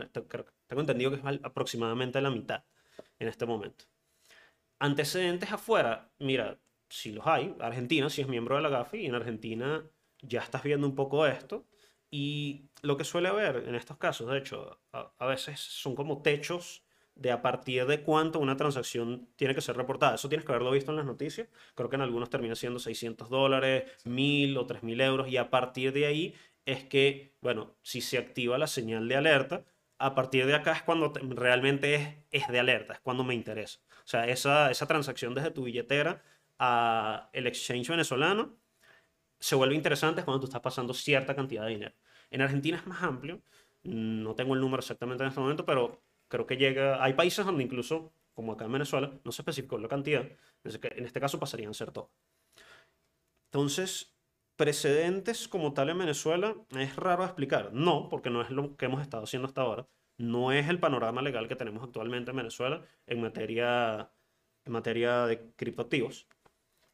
[0.68, 2.64] tengo entendido que es aproximadamente la mitad
[3.20, 3.86] en este momento.
[4.80, 6.58] Antecedentes afuera, mira,
[6.90, 9.84] si los hay, Argentina si es miembro de la GAFI y en Argentina
[10.22, 11.66] ya estás viendo un poco esto
[12.12, 16.84] y lo que suele haber en estos casos, de hecho, a, veces son como techos
[17.16, 20.16] de a partir de cuánto una transacción tiene que ser reportada.
[20.16, 21.48] Eso tienes que haberlo visto en las noticias.
[21.74, 25.94] Creo que en algunos termina siendo 600 dólares, 1000 o 3000 euros y a partir
[25.94, 29.66] de ahí es que, bueno, si se activa la señal de alerta,
[29.98, 33.80] a partir de acá es cuando realmente es, es de alerta, es cuando me interesa.
[34.06, 36.24] O sea, esa, esa transacción desde tu billetera
[36.60, 38.58] a el exchange venezolano
[39.40, 41.96] se vuelve interesante cuando tú estás pasando cierta cantidad de dinero.
[42.32, 43.42] En Argentina es más amplio,
[43.84, 47.64] no tengo el número exactamente en este momento, pero creo que llega, hay países donde
[47.64, 51.74] incluso, como acá en Venezuela, no se especificó la cantidad, en este caso pasarían a
[51.74, 52.12] ser todo.
[53.52, 54.16] Entonces,
[54.56, 57.72] precedentes como tal en Venezuela es raro explicar.
[57.74, 59.88] No, porque no es lo que hemos estado haciendo hasta ahora.
[60.18, 64.12] No es el panorama legal que tenemos actualmente en Venezuela en materia,
[64.66, 66.28] en materia de criptoactivos.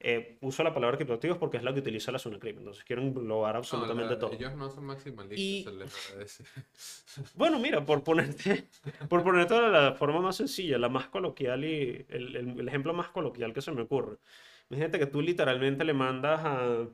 [0.03, 3.55] Eh, uso la palabra criptoactivos porque es la que utiliza la SUNACRIP, entonces quiero englobar
[3.55, 4.33] absolutamente todo.
[4.33, 6.43] Ellos no son maximalistas, les
[7.35, 8.67] Bueno, mira, por ponerte,
[9.07, 13.09] por ponerte la forma más sencilla, la más coloquial y el, el, el ejemplo más
[13.09, 14.17] coloquial que se me ocurre.
[14.69, 16.87] Imagínate que tú literalmente le mandas a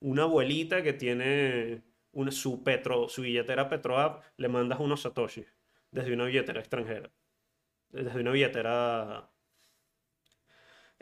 [0.00, 5.46] una abuelita que tiene una, su, petro, su billetera PetroApp, le mandas unos satoshi
[5.90, 7.10] desde una billetera extranjera,
[7.90, 9.31] desde una billetera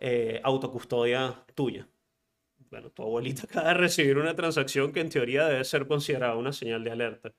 [0.00, 1.88] eh, autocustodia tuya.
[2.70, 6.52] Bueno, tu abuelita acaba de recibir una transacción que en teoría debe ser considerada una
[6.52, 7.34] señal de alerta.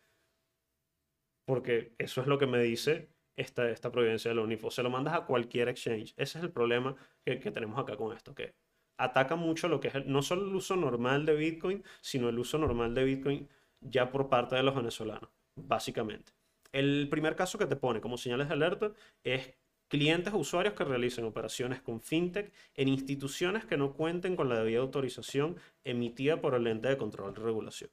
[1.46, 4.72] Porque eso es lo que me dice esta, esta providencia de la UNIFO.
[4.72, 6.14] Se lo mandas a cualquier exchange.
[6.18, 6.96] Ese es el problema
[7.26, 8.56] que, que tenemos acá con esto, que
[8.98, 12.58] ataca mucho lo que es no solo el uso normal de Bitcoin, sino el uso
[12.58, 16.34] normal de Bitcoin ya por parte de los venezolanos, básicamente.
[16.72, 18.94] El primer caso que te pone como señales de alerta
[19.24, 19.56] es
[19.92, 24.56] clientes o usuarios que realicen operaciones con fintech en instituciones que no cuenten con la
[24.56, 27.92] debida autorización emitida por el ente de control y regulación.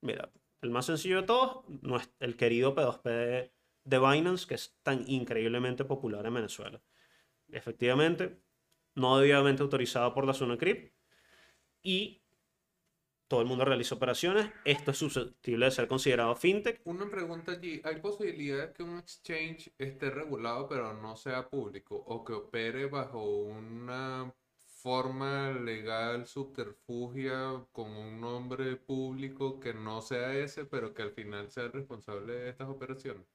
[0.00, 1.64] Mira, el más sencillo de todos,
[2.18, 3.52] el querido P2P
[3.84, 6.82] de Binance, que es tan increíblemente popular en Venezuela.
[7.52, 8.42] Efectivamente,
[8.96, 10.92] no debidamente autorizado por la zona CRIP
[11.80, 12.24] y
[13.28, 16.80] todo el mundo realiza operaciones, esto es susceptible de ser considerado fintech.
[16.84, 22.24] Una pregunta allí, ¿hay posibilidades que un exchange esté regulado pero no sea público o
[22.24, 30.64] que opere bajo una forma legal subterfugia con un nombre público que no sea ese
[30.64, 33.26] pero que al final sea el responsable de estas operaciones?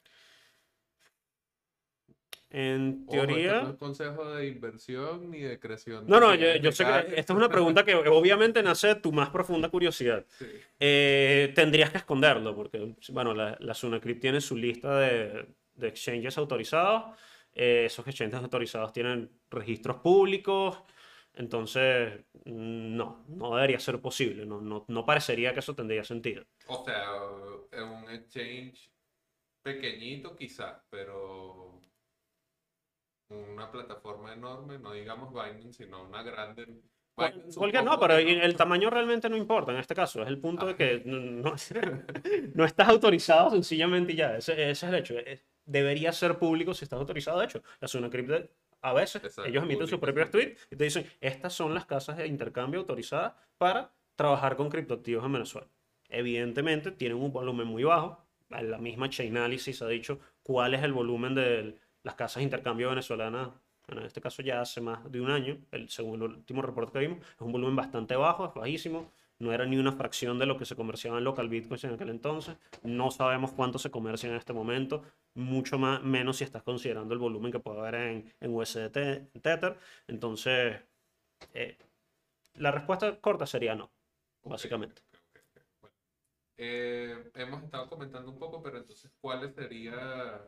[2.56, 3.62] En Ojo, este teoría...
[3.64, 6.06] no es consejo de inversión ni de creación.
[6.08, 8.90] No, no, yo, filiales yo de sé que esta es una pregunta que obviamente nace
[8.90, 10.24] de tu más profunda curiosidad.
[10.38, 10.46] Sí.
[10.80, 16.38] Eh, tendrías que esconderlo porque, bueno, la, la Sunacrypt tiene su lista de, de exchanges
[16.38, 17.18] autorizados.
[17.56, 20.78] Eh, esos exchanges autorizados tienen registros públicos.
[21.36, 24.46] Entonces, mm, no, no debería ser posible.
[24.46, 26.44] No, no, no parecería que eso tendría sentido.
[26.68, 27.04] O sea,
[27.72, 28.92] es un exchange
[29.64, 31.73] pequeñito quizás, pero
[33.30, 36.66] una plataforma enorme, no digamos Binance, sino una grande.
[37.16, 40.22] Binance un Cualquier, no, pero el tamaño realmente no importa en este caso.
[40.22, 41.56] Es el punto de que no, no-
[42.56, 44.38] no estás autorizado sencillamente y ya.
[44.38, 45.16] Ese, ese es el hecho.
[45.66, 47.40] Debería ser público si estás autorizado.
[47.40, 48.50] De hecho, la Sunacrypt
[48.82, 52.18] a veces Exacto, ellos emiten sus propios tweets y te dicen, estas son las casas
[52.18, 55.68] de intercambio autorizadas para trabajar con criptoactivos en Venezuela.
[56.10, 58.24] Evidentemente tienen un volumen muy bajo.
[58.50, 62.90] En la misma Chainalysis ha dicho cuál es el volumen de las casas de intercambio
[62.90, 63.50] venezolanas.
[63.88, 66.94] Bueno, en este caso ya hace más de un año, el, según el último reporte
[66.94, 69.12] que vimos, es un volumen bastante bajo, es bajísimo.
[69.40, 72.10] No era ni una fracción de lo que se comerciaba en local bitcoins en aquel
[72.10, 72.56] entonces.
[72.84, 75.04] No sabemos cuánto se comercia en este momento.
[75.34, 79.42] Mucho más, menos si estás considerando el volumen que puede haber en, en USDT, en
[79.42, 79.78] Tether.
[80.08, 80.80] Entonces,
[81.54, 81.78] eh,
[82.56, 83.92] la respuesta corta sería no,
[84.44, 85.02] básicamente.
[86.58, 90.42] eh, hemos estado comentando un poco, pero entonces, ¿cuál sería,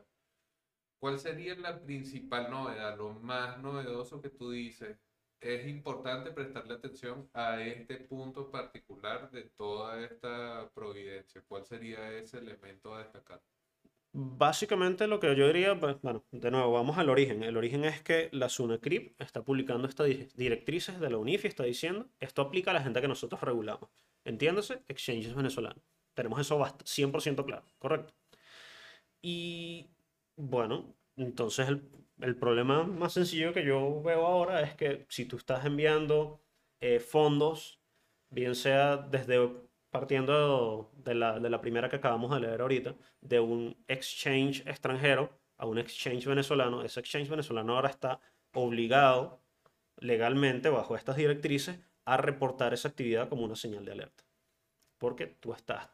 [1.06, 4.98] cuál sería la principal novedad, lo más novedoso que tú dices?
[5.40, 11.44] Es importante prestarle atención a este punto particular de toda esta providencia.
[11.46, 13.40] ¿Cuál sería ese elemento a destacar?
[14.12, 17.44] Básicamente lo que yo diría, pues, bueno, de nuevo, vamos al origen.
[17.44, 21.62] El origen es que la SUNACRIP está publicando estas di- directrices de la UNIFI, está
[21.62, 23.88] diciendo, esto aplica a la gente que nosotros regulamos.
[24.24, 25.84] Entiéndase, exchanges venezolanos.
[26.14, 28.12] Tenemos eso bast- 100% claro, ¿correcto?
[29.22, 29.90] Y
[30.36, 31.88] bueno, entonces el,
[32.20, 36.40] el problema más sencillo que yo veo ahora es que si tú estás enviando
[36.80, 37.80] eh, fondos,
[38.30, 39.50] bien sea desde
[39.90, 45.30] partiendo de la, de la primera que acabamos de leer ahorita, de un exchange extranjero
[45.56, 48.20] a un exchange venezolano, ese exchange venezolano ahora está
[48.52, 49.40] obligado
[49.98, 54.24] legalmente bajo estas directrices a reportar esa actividad como una señal de alerta.
[54.98, 55.88] Porque tú, estás,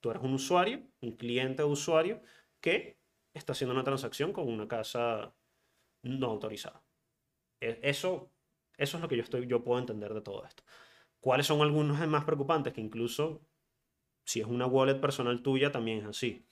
[0.00, 2.22] tú eres un usuario, un cliente o usuario
[2.60, 2.97] que
[3.34, 5.34] está haciendo una transacción con una casa
[6.02, 6.82] no autorizada.
[7.60, 8.30] E- Eso,
[8.76, 10.64] eso es lo que yo, estoy, yo puedo entender de todo esto.
[11.20, 12.72] ¿Cuáles son algunos más preocupantes?
[12.74, 13.42] Que incluso
[14.24, 16.44] si es una wallet personal tuya, también es así.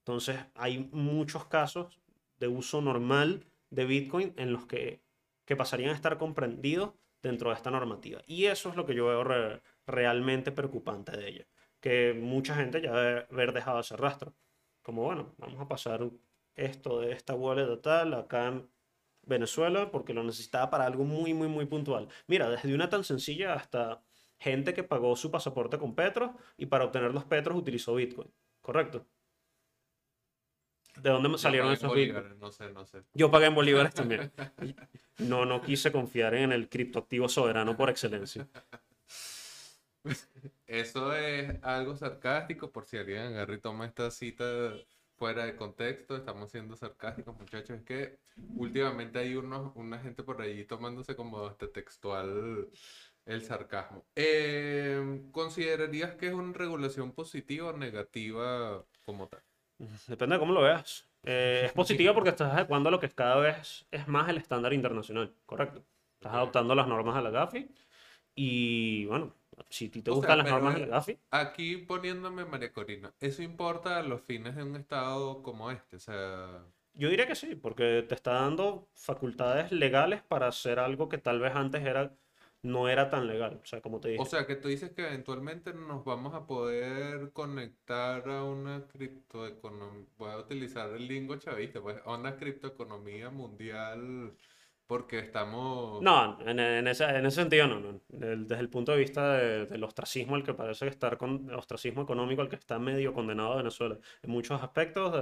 [0.00, 2.00] Entonces, hay muchos casos
[2.38, 5.02] de uso normal de Bitcoin en los que,
[5.44, 8.22] que pasarían a estar comprendidos dentro de esta normativa.
[8.26, 11.46] Y eso es lo que yo veo re- realmente preocupante de ella.
[11.80, 14.34] Que mucha gente ya debe haber dejado ese rastro.
[14.86, 16.08] Como, bueno, vamos a pasar
[16.54, 18.70] esto de esta wallet de tal acá en
[19.22, 22.06] Venezuela porque lo necesitaba para algo muy, muy, muy puntual.
[22.28, 24.00] Mira, desde una tan sencilla hasta
[24.38, 28.32] gente que pagó su pasaporte con Petros y para obtener los Petros utilizó Bitcoin.
[28.60, 29.04] ¿Correcto?
[31.02, 32.14] ¿De dónde me salieron esos Bitcoin?
[32.14, 33.02] bolívares, No sé, no sé.
[33.12, 34.30] Yo pagué en bolívares también.
[35.18, 38.46] No, no quise confiar en el criptoactivo soberano por excelencia.
[40.66, 44.44] Eso es algo sarcástico, por si alguien agarra y toma esta cita
[45.16, 47.78] fuera de contexto, estamos siendo sarcásticos, muchachos.
[47.78, 48.18] Es que
[48.56, 52.68] últimamente hay unos, una gente por allí tomándose como hasta textual
[53.24, 54.04] el sarcasmo.
[54.14, 59.42] Eh, ¿considerarías que es una regulación positiva o negativa como tal?
[60.06, 61.08] Depende de cómo lo veas.
[61.22, 64.72] Eh, es positiva porque estás adecuando a lo que cada vez es más el estándar
[64.72, 65.84] internacional, ¿correcto?
[66.14, 67.68] Estás adoptando las normas de la GAFI
[68.36, 69.34] y bueno,
[69.70, 72.72] si te O sea, gustan las pero normas de es- la GAFI, Aquí poniéndome María
[72.72, 75.96] Corina, ¿eso importa a los fines de un estado como este?
[75.96, 81.08] O sea, yo diría que sí, porque te está dando facultades legales para hacer algo
[81.08, 82.16] que tal vez antes era,
[82.62, 83.60] no era tan legal.
[83.62, 84.22] O sea, como te dije.
[84.22, 90.06] O sea, que tú dices que eventualmente nos vamos a poder conectar a una criptoeconomía,
[90.16, 94.34] voy a utilizar el lingo chavista, pues, a una criptoeconomía mundial
[94.86, 96.00] porque estamos...
[96.02, 98.00] No, en, en ese, en ese sentido no, no.
[98.08, 102.02] Desde el punto de vista de- del ostracismo, el que parece estar con el ostracismo
[102.02, 103.98] económico, al que está medio condenado a Venezuela.
[104.22, 105.12] En muchos aspectos,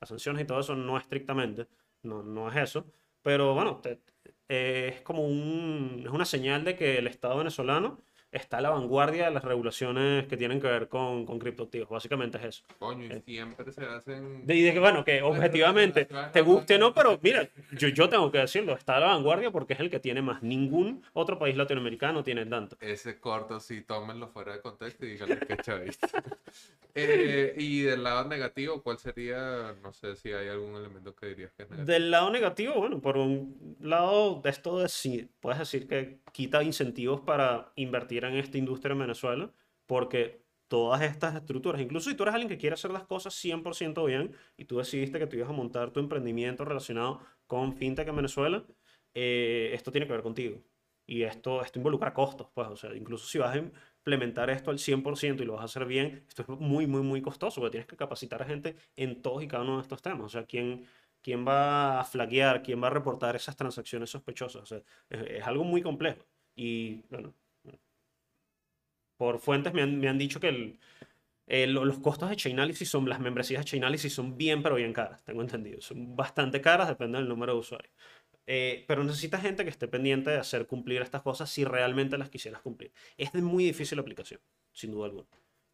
[0.00, 1.66] las sanciones y todo eso, no estrictamente,
[2.02, 2.86] no, no es eso.
[3.22, 4.00] Pero bueno, te-
[4.48, 8.00] eh, es como un, es una señal de que el Estado venezolano
[8.36, 11.88] está a la vanguardia de las regulaciones que tienen que ver con, con criptoactivos.
[11.88, 12.64] Básicamente es eso.
[12.78, 14.46] Coño, y Eh, siempre se hacen.
[14.46, 18.08] De, y de que, bueno, que objetivamente te guste o no, pero mira, yo, yo
[18.08, 20.42] tengo que decirlo, está a la vanguardia porque es el que tiene más.
[20.42, 22.76] Ningún otro país latinoamericano tiene tanto.
[22.80, 26.08] Ese corto, sí, tómenlo fuera de contexto y díganle que chavista.
[26.98, 29.74] Eh, y del lado negativo, ¿cuál sería?
[29.82, 31.92] No sé si hay algún elemento que dirías que es negativo.
[31.92, 34.88] Del lado negativo, bueno, por un lado de esto de
[35.40, 39.52] puedes decir que quita incentivos para invertir en esta industria en Venezuela,
[39.86, 44.04] porque todas estas estructuras, incluso si tú eres alguien que quiere hacer las cosas 100%
[44.06, 48.16] bien y tú decidiste que tú ibas a montar tu emprendimiento relacionado con fintech en
[48.16, 48.64] Venezuela,
[49.14, 50.62] eh, esto tiene que ver contigo.
[51.06, 54.78] Y esto, esto involucra costos, pues, o sea, incluso si vas a implementar esto al
[54.78, 57.86] 100% y lo vas a hacer bien, esto es muy, muy, muy costoso, porque tienes
[57.86, 60.26] que capacitar a gente en todos y cada uno de estos temas.
[60.26, 60.84] O sea, ¿quién,
[61.22, 64.62] quién va a flaguear, quién va a reportar esas transacciones sospechosas?
[64.62, 66.26] O sea, es, es algo muy complejo.
[66.56, 67.34] Y, bueno,
[69.16, 70.48] por fuentes me han, me han dicho que
[71.46, 74.92] el, lo- los costos de Chainalysis son, las membresías de Chainalysis son bien, pero bien
[74.92, 75.80] caras, tengo entendido.
[75.80, 77.92] Son bastante caras, depende del número de usuarios.
[78.46, 82.30] Eh, pero necesitas gente que esté pendiente de hacer cumplir estas cosas si realmente las
[82.30, 82.92] quisieras cumplir.
[83.16, 84.40] Es de muy difícil aplicación,
[84.72, 85.26] sin duda alguna.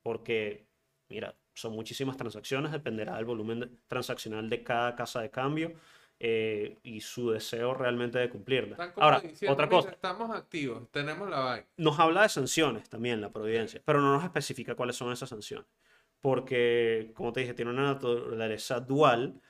[0.03, 0.67] Porque,
[1.09, 5.75] mira, son muchísimas transacciones, dependerá del volumen transaccional de cada casa de cambio
[6.25, 8.77] eh, y su deseo realmente de cumplirla.
[8.97, 11.67] Ahora, diciendo, otra "Mira, cosa, Estamos activos, tenemos la vaina.
[11.77, 15.67] nos habla de sanciones también la providencia, pero no nos especifica cuáles son esas sanciones.
[16.21, 19.41] Porque, como te dije, tiene una naturaleza dual,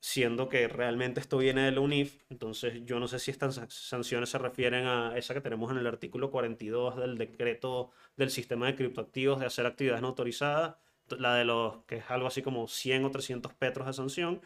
[0.00, 2.24] siendo que realmente esto viene de la UNIF.
[2.30, 5.76] Entonces, yo no sé si estas san- sanciones se refieren a esa que tenemos en
[5.78, 10.76] el artículo 42 del decreto del sistema de criptoactivos de hacer actividades no autorizadas,
[11.10, 14.40] la de los que es algo así como 100 o 300 petros de sanción,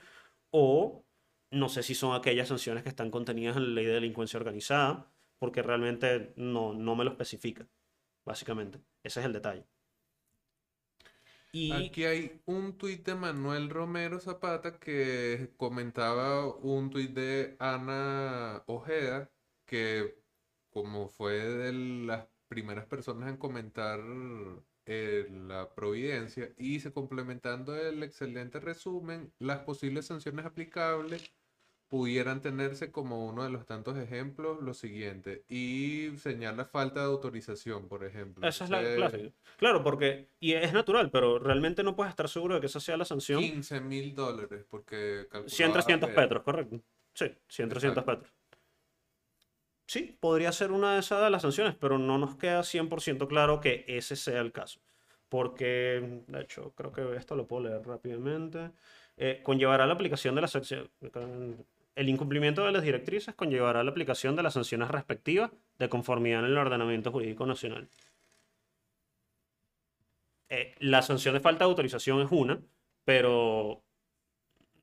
[0.50, 1.04] o
[1.50, 5.10] no sé si son aquellas sanciones que están contenidas en la ley de delincuencia organizada,
[5.38, 7.66] porque realmente no, no me lo especifica,
[8.24, 8.80] básicamente.
[9.02, 9.66] Ese es el detalle.
[11.52, 18.62] Y Aquí hay un tuit de Manuel Romero Zapata que comentaba un tuit de Ana
[18.66, 19.30] Ojeda,
[19.64, 20.22] que
[20.68, 24.00] como fue de las primeras personas en comentar
[24.86, 31.32] eh, la providencia, y se complementando el excelente resumen, las posibles sanciones aplicables
[31.88, 37.88] pudieran tenerse como uno de los tantos ejemplos lo siguiente, y señala falta de autorización,
[37.88, 38.46] por ejemplo.
[38.46, 39.30] esa es la clásica.
[39.56, 42.96] Claro, porque, y es natural, pero realmente no puedes estar seguro de que esa sea
[42.96, 43.40] la sanción.
[43.40, 46.80] 15 mil dólares, porque 100, calculaba 300 que- petros, correcto.
[47.14, 48.04] Sí, 100, 300 Exacto.
[48.04, 48.34] petros.
[49.86, 53.60] Sí, podría ser una de esas de las sanciones, pero no nos queda 100% claro
[53.60, 54.80] que ese sea el caso.
[55.28, 58.72] Porque, de hecho, creo que esto lo puedo leer rápidamente.
[59.16, 60.90] Eh, conllevará la aplicación de las sanciones.
[61.94, 66.46] El incumplimiento de las directrices conllevará la aplicación de las sanciones respectivas de conformidad en
[66.46, 67.88] el ordenamiento jurídico nacional.
[70.48, 72.60] Eh, la sanción de falta de autorización es una,
[73.04, 73.82] pero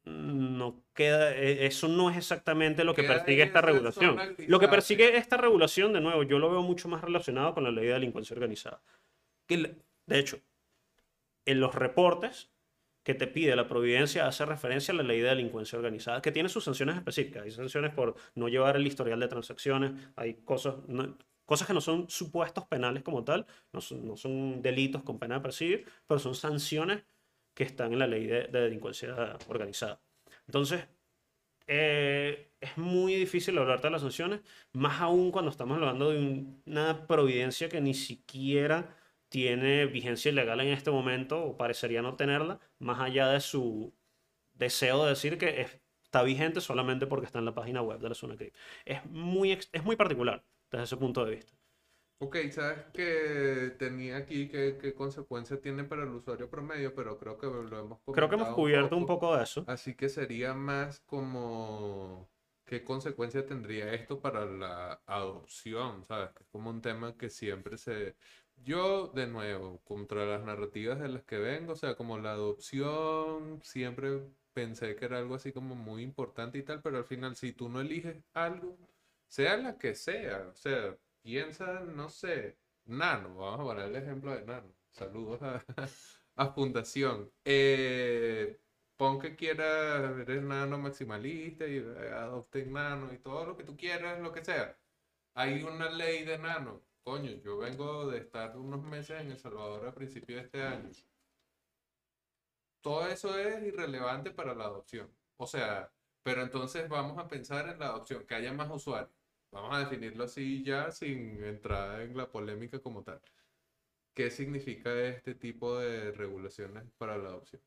[0.06, 4.16] no queda, e- eso no es exactamente lo que persigue esta regulación.
[4.50, 7.72] Lo que persigue esta regulación, de nuevo, yo lo veo mucho más relacionado con la
[7.72, 8.82] ley de delincuencia organizada.
[9.48, 10.40] Que, de hecho,
[11.46, 12.50] en los reportes
[13.04, 16.48] que te pide la providencia hace referencia a la ley de delincuencia organizada, que tiene
[16.48, 17.44] sus sanciones específicas.
[17.44, 21.82] Hay sanciones por no llevar el historial de transacciones, hay cosas, no- cosas que no
[21.82, 26.18] son supuestos penales como tal, no son, no son delitos con pena de perseguir, pero
[26.20, 27.04] son sanciones
[27.54, 30.02] que están en la ley de, de delincuencia organizada.
[30.48, 30.88] Entonces,
[31.68, 34.42] eh, es muy difícil hablarte de las sanciones,
[34.74, 38.96] más aún cuando estamos hablando de un- una providencia que ni siquiera
[39.30, 43.94] tiene vigencia legal en este momento, o parecería no tenerla, más allá de su
[44.54, 48.10] deseo de decir que es- está vigente solamente porque está en la página web de
[48.10, 48.60] la zona cripto.
[48.86, 51.54] Es muy, es muy particular desde ese punto de vista.
[52.24, 57.38] Ok, sabes que tenía aquí qué, qué consecuencia tiene para el usuario promedio, pero creo
[57.38, 59.66] que lo hemos Creo que hemos cubierto un poco de eso.
[59.68, 62.30] Así que sería más como
[62.64, 66.30] qué consecuencia tendría esto para la adopción, ¿sabes?
[66.32, 68.16] Que es como un tema que siempre se...
[68.56, 73.60] Yo, de nuevo, contra las narrativas de las que vengo, o sea, como la adopción,
[73.64, 74.22] siempre
[74.54, 77.68] pensé que era algo así como muy importante y tal, pero al final si tú
[77.68, 78.78] no eliges algo,
[79.28, 84.32] sea la que sea, o sea, piensa, no sé, Nano, vamos a poner el ejemplo
[84.36, 84.74] de Nano.
[84.92, 85.40] Saludos
[86.36, 87.32] a, Fundación.
[87.46, 88.60] Eh,
[88.98, 93.78] pon que quieras, eres nano maximalista y eh, adopten nano y todo lo que tú
[93.78, 94.78] quieras, lo que sea.
[95.36, 96.82] Hay una ley de nano.
[97.04, 100.90] Coño, yo vengo de estar unos meses en El Salvador a principios de este año.
[102.82, 105.10] Todo eso es irrelevante para la adopción.
[105.38, 105.92] O sea,
[106.24, 109.23] pero entonces vamos a pensar en la adopción, que haya más usuarios.
[109.54, 113.22] Vamos a definirlo así ya sin entrar en la polémica como tal.
[114.14, 117.62] ¿Qué significa este tipo de regulaciones para la adopción?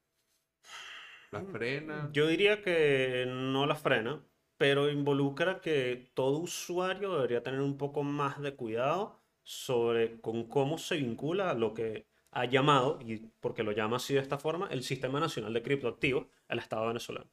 [1.30, 2.10] ¿Las Mm, frena?
[2.12, 4.24] Yo diría que no la frena,
[4.56, 10.78] pero involucra que todo usuario debería tener un poco más de cuidado sobre con cómo
[10.78, 14.68] se vincula a lo que ha llamado, y porque lo llama así de esta forma,
[14.70, 17.30] el Sistema Nacional de Criptoactivos, el Estado venezolano.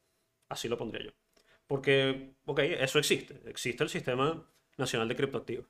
[0.49, 1.22] Así lo pondría yo.
[1.67, 3.41] Porque, ok, eso existe.
[3.45, 4.47] Existe el Sistema
[4.77, 5.67] Nacional de Criptoactivos.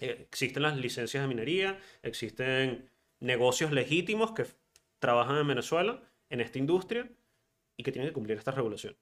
[0.00, 4.46] Eh, Existen las licencias de minería, existen negocios legítimos que
[4.98, 7.10] trabajan en Venezuela, en esta industria,
[7.76, 8.96] y que tienen que cumplir esta regulación.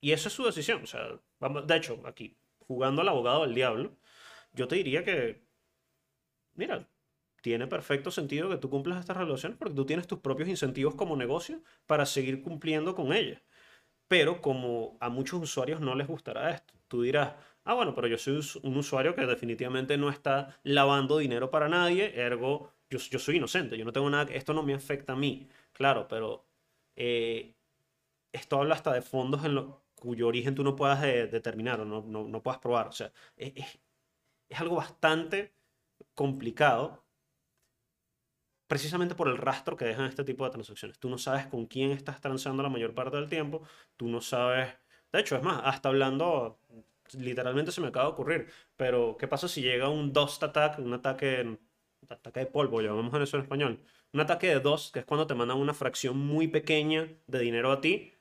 [0.00, 0.82] Y esa es su decisión.
[0.82, 3.96] O sea, vamos, de hecho, aquí, jugando al abogado del diablo,
[4.52, 5.42] yo te diría que,
[6.54, 6.88] mira,
[7.42, 11.16] tiene perfecto sentido que tú cumplas estas regulaciones porque tú tienes tus propios incentivos como
[11.16, 13.42] negocio para seguir cumpliendo con ellas.
[14.08, 17.34] Pero como a muchos usuarios no les gustará esto, tú dirás,
[17.64, 22.12] ah, bueno, pero yo soy un usuario que definitivamente no está lavando dinero para nadie,
[22.20, 25.48] ergo, yo, soy inocente, yo no tengo nada, esto no me afecta a mí.
[25.72, 26.46] Claro, pero
[26.96, 27.54] eh,
[28.32, 31.84] esto habla hasta de fondos en lo, cuyo origen tú no puedas eh, determinar o
[31.84, 32.88] no, no, no puedas probar.
[32.88, 33.78] O sea, es, es-
[34.48, 35.54] es algo bastante
[36.14, 37.01] complicado
[38.72, 40.98] precisamente por el rastro que dejan este tipo de transacciones.
[40.98, 43.60] Tú no sabes con quién estás transando la mayor parte del tiempo,
[43.98, 44.66] tú no sabes...
[45.12, 46.58] De hecho, es más, hasta hablando,
[47.18, 48.46] literalmente se me acaba de ocurrir,
[48.78, 51.58] pero ¿qué pasa si llega un dust attack, un ataque,
[52.08, 53.78] ataque de polvo, llamamos en eso en español?
[54.14, 57.72] Un ataque de dust, que es cuando te mandan una fracción muy pequeña de dinero
[57.72, 58.14] a ti,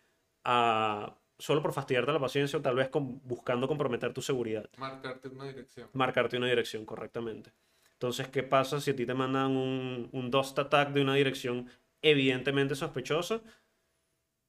[0.43, 5.29] a, solo por fastidiarte la paciencia o tal vez con- buscando comprometer tu seguridad Marcarte
[5.29, 5.89] una dirección.
[5.93, 7.53] marcarte una dirección correctamente.
[8.01, 11.69] Entonces, ¿qué pasa si a ti te mandan un, un dust attack de una dirección
[12.01, 13.43] evidentemente sospechosa,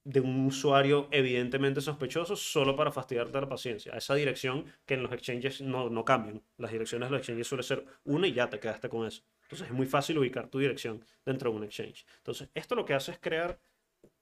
[0.04, 3.92] de un usuario evidentemente sospechoso, solo para fastidiarte la paciencia?
[3.92, 6.42] A esa dirección que en los exchanges no, no cambian.
[6.56, 9.22] Las direcciones de los exchanges suele ser una y ya te quedaste con eso.
[9.42, 12.06] Entonces, es muy fácil ubicar tu dirección dentro de un exchange.
[12.16, 13.60] Entonces, esto lo que hace es crear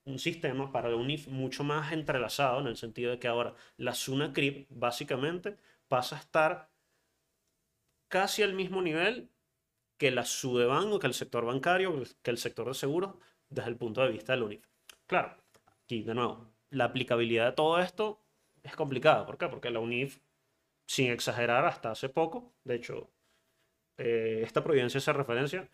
[0.03, 3.95] un sistema para un IF mucho más entrelazado en el sentido de que ahora la
[3.95, 5.55] Suna Crypt básicamente
[5.87, 6.70] pasa a estar
[8.11, 9.31] casi al mismo nivel
[9.97, 13.15] que la Sudeban o que el sector bancario, que el sector de seguros,
[13.49, 14.67] desde el punto de vista del UNIF.
[15.07, 15.37] Claro,
[15.83, 18.21] aquí de nuevo, la aplicabilidad de todo esto
[18.63, 19.25] es complicada.
[19.25, 19.47] ¿Por qué?
[19.47, 20.19] Porque la UNIF,
[20.85, 23.09] sin exagerar, hasta hace poco, de hecho,
[23.97, 25.69] eh, esta providencia hace referencia,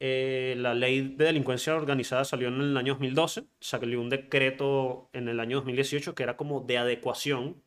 [0.00, 5.28] eh, la ley de delincuencia organizada salió en el año 2012, salió un decreto en
[5.28, 7.62] el año 2018 que era como de adecuación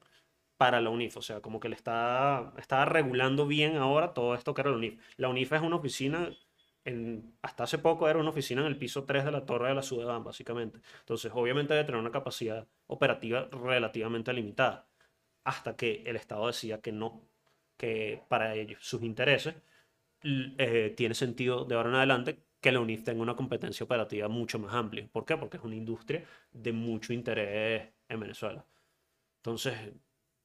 [0.63, 4.53] para la UNIF, o sea, como que le está, estaba regulando bien ahora todo esto
[4.53, 4.97] que era la UNIF.
[5.17, 6.29] La UNIF es una oficina,
[6.85, 9.75] en, hasta hace poco era una oficina en el piso 3 de la torre de
[9.75, 10.79] la Sudeban, básicamente.
[10.99, 14.87] Entonces, obviamente debe tener una capacidad operativa relativamente limitada,
[15.43, 17.27] hasta que el Estado decía que no,
[17.75, 19.55] que para ellos, sus intereses,
[20.23, 24.59] eh, tiene sentido de ahora en adelante que la UNIF tenga una competencia operativa mucho
[24.59, 25.09] más amplia.
[25.11, 25.35] ¿Por qué?
[25.35, 28.65] Porque es una industria de mucho interés en Venezuela.
[29.41, 29.73] Entonces,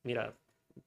[0.08, 0.38] mira,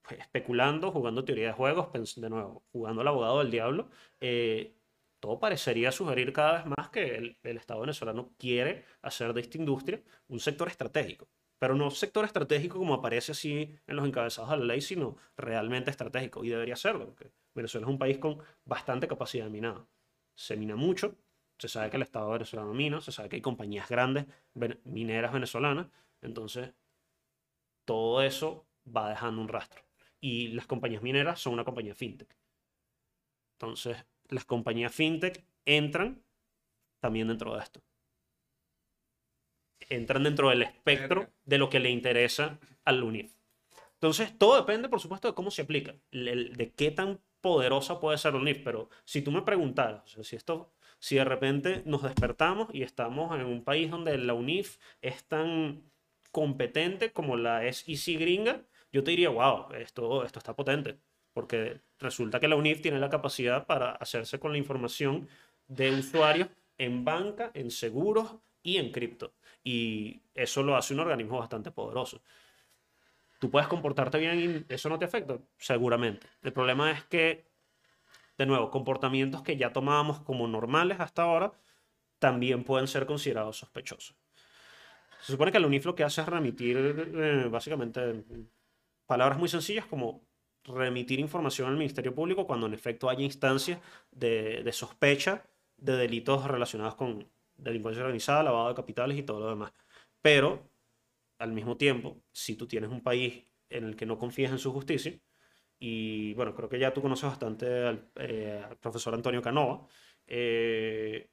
[0.02, 4.76] pues, especulando, jugando teoría de juegos, de nuevo, jugando al abogado del diablo, eh,
[5.20, 10.02] todo parecería sugerir cada vez más que el, Estado venezolano quiere hacer de esta industria
[10.28, 11.30] un sector estratégico.
[11.60, 15.92] Pero no sector estratégico como aparece así en los encabezados de la ley, sino realmente
[15.92, 16.44] estratégico.
[16.44, 19.88] Y debería serlo, porque Venezuela es un país con bastante capacidad de minado.
[20.36, 21.16] Se mina mucho,
[21.60, 24.26] se sabe que el Estado venezolano mina, se sabe que hay compañías grandes
[24.86, 25.88] mineras venezolanas.
[26.24, 26.74] Entonces,
[27.86, 28.66] todo eso
[28.96, 29.84] va dejando un rastro.
[30.20, 32.36] Y las compañías mineras son una compañía fintech.
[33.54, 33.98] Entonces,
[34.30, 36.24] las compañías fintech entran
[37.00, 37.82] también dentro de esto.
[39.90, 43.34] Entran dentro del espectro de lo que le interesa al UNIF.
[43.94, 48.34] Entonces, todo depende, por supuesto, de cómo se aplica, de qué tan poderosa puede ser
[48.34, 48.64] la UNIF.
[48.64, 52.84] Pero si tú me preguntaras, o sea, si esto, si de repente nos despertamos y
[52.84, 55.84] estamos en un país donde la UNIF es tan
[56.32, 60.98] competente como la es Easy Gringa, yo te diría, wow, esto, esto está potente.
[61.34, 65.30] Porque resulta que la UNIF tiene la capacidad para hacerse con la información
[65.68, 69.34] de usuarios en banca, en seguros y en cripto.
[69.64, 72.22] Y eso lo hace un organismo bastante poderoso.
[73.40, 75.40] ¿Tú puedes comportarte bien y eso no te afecta?
[75.58, 76.28] Seguramente.
[76.44, 77.46] El problema es que,
[78.38, 81.54] de nuevo, comportamientos que ya tomábamos como normales hasta ahora
[82.20, 84.16] también pueden ser considerados sospechosos.
[85.22, 88.24] Se supone que el UNIF lo que hace es remitir, eh, básicamente,
[89.12, 90.26] palabras muy sencillas como
[90.64, 95.44] remitir información al Ministerio Público cuando en efecto haya instancias de, de sospecha
[95.76, 99.74] de delitos relacionados con delincuencia organizada, lavado de capitales y todo lo demás.
[100.22, 100.72] Pero,
[101.40, 104.72] al mismo tiempo, si tú tienes un país en el que no confías en su
[104.72, 105.20] justicia
[105.78, 109.86] y bueno, creo que ya tú conoces bastante al, eh, al profesor Antonio Canova.
[110.26, 111.30] Eh,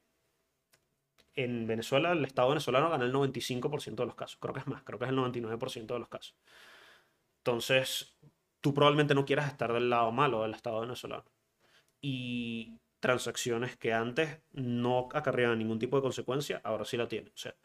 [1.35, 4.37] en Venezuela, el Estado venezolano gana el 95% de los casos.
[4.41, 6.35] Creo que es más, creo que es el 99% de los casos.
[7.39, 8.17] Entonces,
[8.61, 11.25] tú probablemente no quieras estar del lado malo del Estado venezolano.
[12.01, 17.31] Y transacciones que antes no acarreaban ningún tipo de consecuencia, ahora sí la tienen.
[17.33, 17.55] O sea,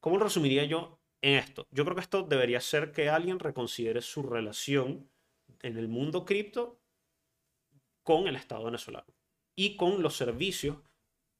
[0.00, 1.66] ¿cómo resumiría yo en esto?
[1.70, 5.08] Yo creo que esto debería ser que alguien reconsidere su relación
[5.62, 6.78] en el mundo cripto
[8.02, 9.06] con el Estado venezolano
[9.56, 10.78] y con los servicios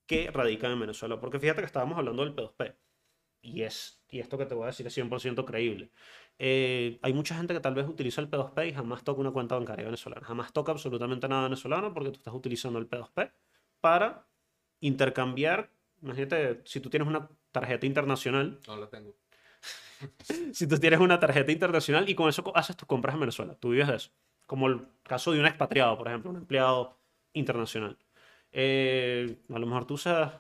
[0.07, 1.21] que radican en Venezuela.
[1.21, 2.77] Porque fíjate que estábamos hablando del P2P.
[3.43, 5.91] Y, es, y esto que te voy a decir es 100% creíble.
[6.39, 9.55] Eh, hay mucha gente que tal vez utiliza el P2P y jamás toca una cuenta
[9.55, 10.27] bancaria venezolana.
[10.27, 13.33] Jamás toca absolutamente nada venezolano porque tú estás utilizando el P2P
[13.81, 14.27] para
[14.81, 15.71] intercambiar.
[16.03, 18.61] Imagínate, si tú tienes una tarjeta internacional.
[18.67, 19.15] No la tengo.
[20.53, 23.55] si tú tienes una tarjeta internacional y con eso haces tus compras en Venezuela.
[23.55, 24.11] Tú vives de eso.
[24.45, 26.99] Como el caso de un expatriado, por ejemplo, un empleado
[27.33, 27.97] internacional.
[28.53, 30.35] Eh, a lo mejor tú usas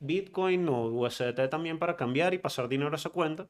[0.00, 3.48] Bitcoin o USDT también para cambiar y pasar dinero a esa cuenta.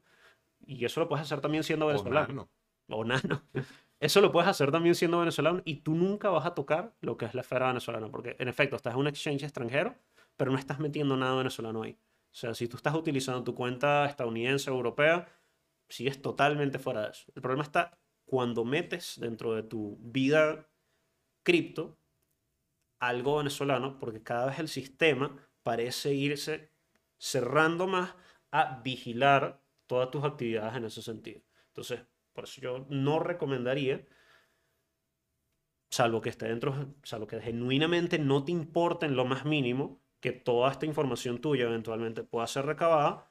[0.65, 2.49] Y eso lo puedes hacer también siendo venezolano.
[2.89, 3.41] O nano.
[3.99, 7.23] Eso lo puedes hacer también siendo venezolano y tú nunca vas a tocar lo que
[7.23, 9.95] es la esfera venezolana, porque en efecto estás en un exchange extranjero,
[10.35, 11.97] pero no estás metiendo nada venezolano ahí.
[12.29, 15.25] O sea, si tú estás utilizando tu cuenta estadounidense o europea,
[15.87, 17.31] sigues totalmente fuera de eso.
[17.33, 20.67] El problema está cuando metes dentro de tu vida
[21.43, 21.97] cripto
[22.99, 26.73] algo venezolano, porque cada vez el sistema parece irse
[27.17, 28.15] cerrando más
[28.51, 31.41] a vigilar todas tus actividades en ese sentido.
[31.67, 32.01] Entonces,
[32.33, 34.05] por eso yo no recomendaría,
[35.89, 40.31] salvo que esté dentro, salvo que genuinamente no te importe en lo más mínimo que
[40.31, 43.29] toda esta información tuya eventualmente pueda ser recabada,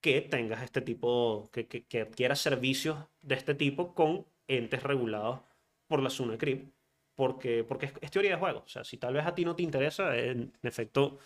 [0.00, 5.40] que tengas este tipo, que, que, adquieras servicios de este tipo con entes regulados
[5.86, 6.72] por la SUNACRIP,
[7.14, 8.62] porque, porque es, teoría de juego.
[8.64, 11.18] O sea, si tal vez a ti no te interesa, en efecto,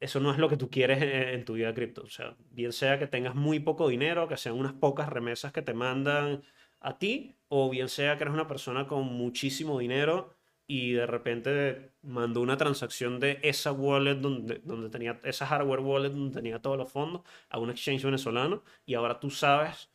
[0.00, 2.02] eso no es lo que tú quieres en, tu vida cripto.
[2.02, 5.62] O sea, bien sea que tengas muy poco dinero, que sean unas pocas remesas que
[5.62, 6.42] te mandan
[6.80, 10.34] a ti, o bien sea que eres una persona con muchísimo dinero
[10.66, 16.10] y de repente mandó una transacción de esa wallet donde, donde tenía, esa hardware wallet
[16.10, 19.90] donde tenía todos los fondos a un exchange venezolano y ahora tú sabes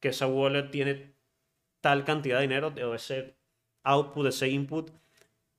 [0.00, 1.14] que esa wallet tiene
[1.80, 3.36] tal cantidad de dinero o ese
[3.84, 4.90] output, ese input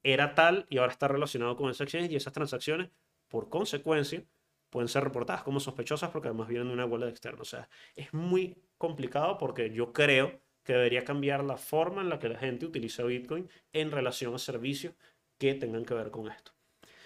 [0.03, 2.89] era tal y ahora está relacionado con ese exchange y esas transacciones
[3.31, 4.23] por consecuencia,
[4.69, 7.41] pueden ser reportadas como sospechosas porque además vienen de una wallet externa.
[7.41, 12.19] O sea, es muy complicado porque yo creo que debería cambiar la forma en la
[12.19, 14.93] que la gente utiliza Bitcoin en relación a servicios
[15.37, 16.51] que tengan que ver con esto.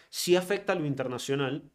[0.09, 1.71] Sí afecta a lo internacional,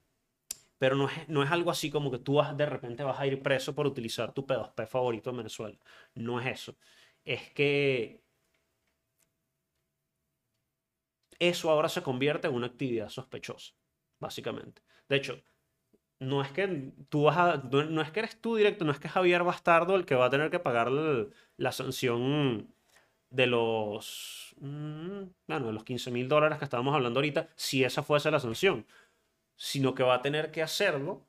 [0.79, 3.27] pero no es, no es algo así como que tú vas, de repente vas a
[3.27, 5.79] ir preso por utilizar tu P2P favorito en Venezuela.
[6.15, 6.77] No es eso.
[7.25, 8.23] Es que
[11.39, 13.75] eso ahora se convierte en una actividad sospechosa
[14.21, 14.83] básicamente.
[15.09, 15.43] De hecho,
[16.21, 19.09] no es que tú vas a, no, es que eres tú directo, no es que
[19.09, 22.75] Javier Bastardo el que va a tener que pagar la, sanción
[23.31, 28.03] de los, mm, bueno, de los 15 mil dólares que estábamos hablando ahorita, si esa
[28.03, 28.87] fuese la sanción,
[29.57, 31.27] sino que va a tener que hacerlo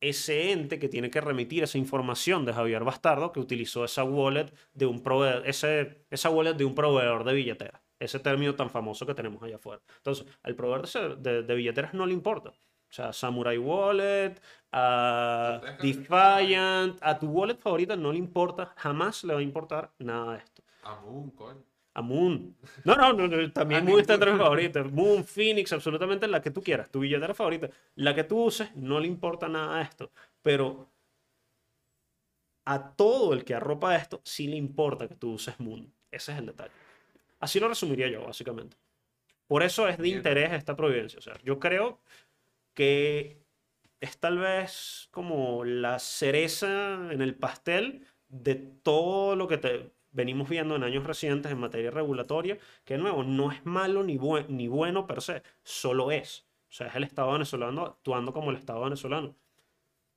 [0.00, 4.52] ese ente que tiene que remitir esa información de Javier Bastardo que utilizó esa wallet
[4.74, 9.06] de un proveedor, ese, esa wallet de un proveedor de billetera ese término tan famoso
[9.06, 9.80] que tenemos allá afuera.
[9.96, 12.50] Entonces, al proveedor de, de, billeteras no le importa.
[12.50, 14.34] O sea, Samurai Wallet,
[14.72, 20.32] a Defiant, a tu wallet favorita no le importa, jamás le va a importar nada
[20.32, 20.62] de esto.
[20.82, 21.64] A Moon, coño.
[21.94, 22.56] A Moon.
[22.84, 24.90] No, no, no, también Moon está entre mis favoritos.
[24.92, 26.90] Moon, Phoenix, absolutamente la que tú quieras.
[26.90, 27.70] Tu billetera favorita.
[27.94, 30.10] La que tú uses, no le importa nada de esto.
[30.42, 30.88] Pero
[32.64, 35.92] a todo el que arropa esto, sí le importa que tú uses Moon.
[36.10, 36.72] Ese es el detalle.
[37.42, 38.76] Así lo resumiría yo, básicamente.
[39.48, 41.18] Por eso es de interés esta providencia.
[41.18, 42.00] O sea, yo creo
[42.74, 43.42] que
[44.00, 50.48] es tal vez como la cereza en el pastel de todo lo que te venimos
[50.48, 54.18] viendo en años recientes en materia regulatoria, que de nuevo no es malo ni,
[54.48, 56.46] ni bueno per se, solo es.
[56.70, 59.34] O sea, es el Estado venezolano actuando como el Estado venezolano.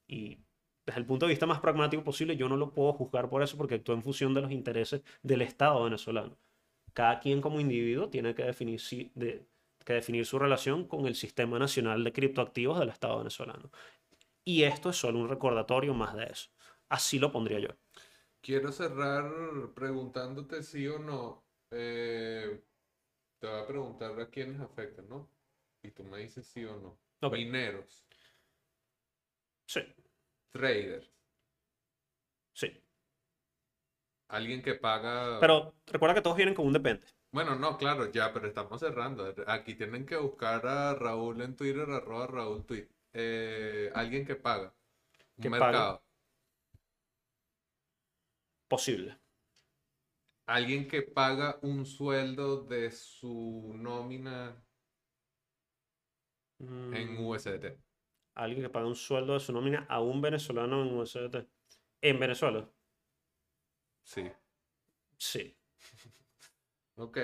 [0.08, 0.38] Y
[0.86, 3.58] desde el punto de vista más pragmático posible, yo no lo puedo juzgar por eso
[3.58, 6.38] porque actúa en función de los intereses del Estado venezolano
[6.96, 8.80] cada quien como individuo tiene que definir,
[9.86, 13.70] que definir su relación con el Sistema Nacional de Criptoactivos del Estado venezolano.
[14.46, 16.50] Y esto es solo un recordatorio más de eso.
[16.88, 17.68] Así lo pondría yo.
[18.42, 19.30] Quiero cerrar
[19.74, 21.44] preguntándote sí o no.
[21.70, 22.64] Eh,
[23.40, 25.30] te voy a preguntar a quiénes afectan, ¿no?
[25.84, 27.30] Y tú me dices sí o no.
[27.30, 28.06] Mineros.
[29.68, 29.82] Sí.
[30.52, 31.12] Traders.
[32.54, 32.85] Sí.
[34.28, 35.40] Alguien que paga.
[35.40, 37.06] Pero recuerda que todos vienen con un depende.
[37.32, 39.34] Bueno, no, claro, ya, pero estamos cerrando.
[39.48, 42.88] Aquí tienen que buscar a Raúl en Twitter, arroba Raúl Tweet.
[43.14, 44.74] Eh, alguien que paga.
[45.38, 46.04] Un Que mercado.
[48.68, 49.18] Posible.
[50.48, 54.66] Alguien que paga un sueldo de su nómina
[56.92, 57.78] en Mm, USDT.
[58.36, 61.50] Alguien que paga un sueldo de su nómina a un venezolano en USDT.
[62.02, 62.70] En Venezuela.
[64.06, 64.32] Sí.
[65.18, 65.54] Sí.
[66.96, 67.18] Ok.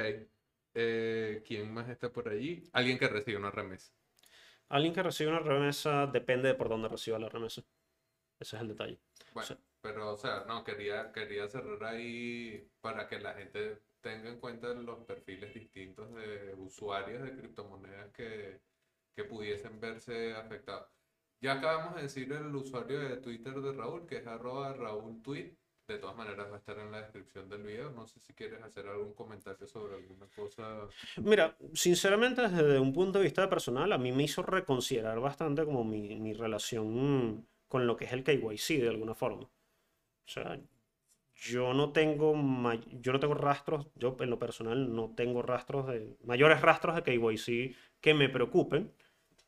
[0.73, 2.63] Eh, ¿quién más está por allí?
[2.73, 3.93] Alguien que recibe una remesa.
[4.67, 7.61] Alguien que recibe una remesa depende de por dónde reciba la remesa.
[8.39, 8.99] Ese es el detalle.
[9.33, 14.39] Bueno, pero, o sea, no, quería, quería cerrar ahí para que la gente tenga en
[14.39, 18.61] cuenta los perfiles distintos de usuarios de criptomonedas que,
[19.15, 20.89] que pudiesen verse afectados.
[21.41, 25.55] Ya acabamos de decir el usuario de Twitter de Raúl, que es arroba Raúl Tweet.
[25.87, 27.91] De todas maneras va a estar en la descripción del video.
[27.91, 30.87] No sé si quieres hacer algún comentario sobre alguna cosa.
[31.17, 35.83] Mira, sinceramente, desde un punto de vista personal, a mí me hizo reconsiderar bastante como
[35.83, 39.43] mi, mi relación con lo que es el KYC de alguna forma.
[39.43, 40.57] O sea,
[41.41, 42.35] yo no tengo,
[42.91, 47.01] yo no tengo rastros, yo en lo personal no tengo rastros de, mayores rastros de
[47.01, 48.93] KYC que me preocupen.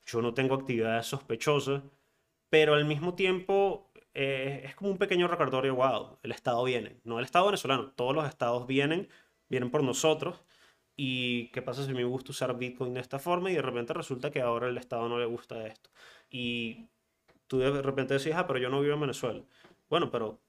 [0.06, 1.84] Yo no tengo actividades sospechosas,
[2.50, 7.20] pero al mismo tiempo eh, es como un pequeño recordatorio, wow, el Estado viene, no
[7.20, 9.10] el Estado venezolano, todos los estados vienen,
[9.50, 10.44] vienen por nosotros.
[10.96, 14.30] ¿Y qué pasa si me gusta usar Bitcoin de esta forma y de repente resulta
[14.32, 15.90] que ahora el Estado no le gusta esto?
[16.30, 16.88] Y
[17.48, 19.44] tú de repente decís, ah, pero yo no vivo en Venezuela.
[19.90, 20.42] Bueno, pero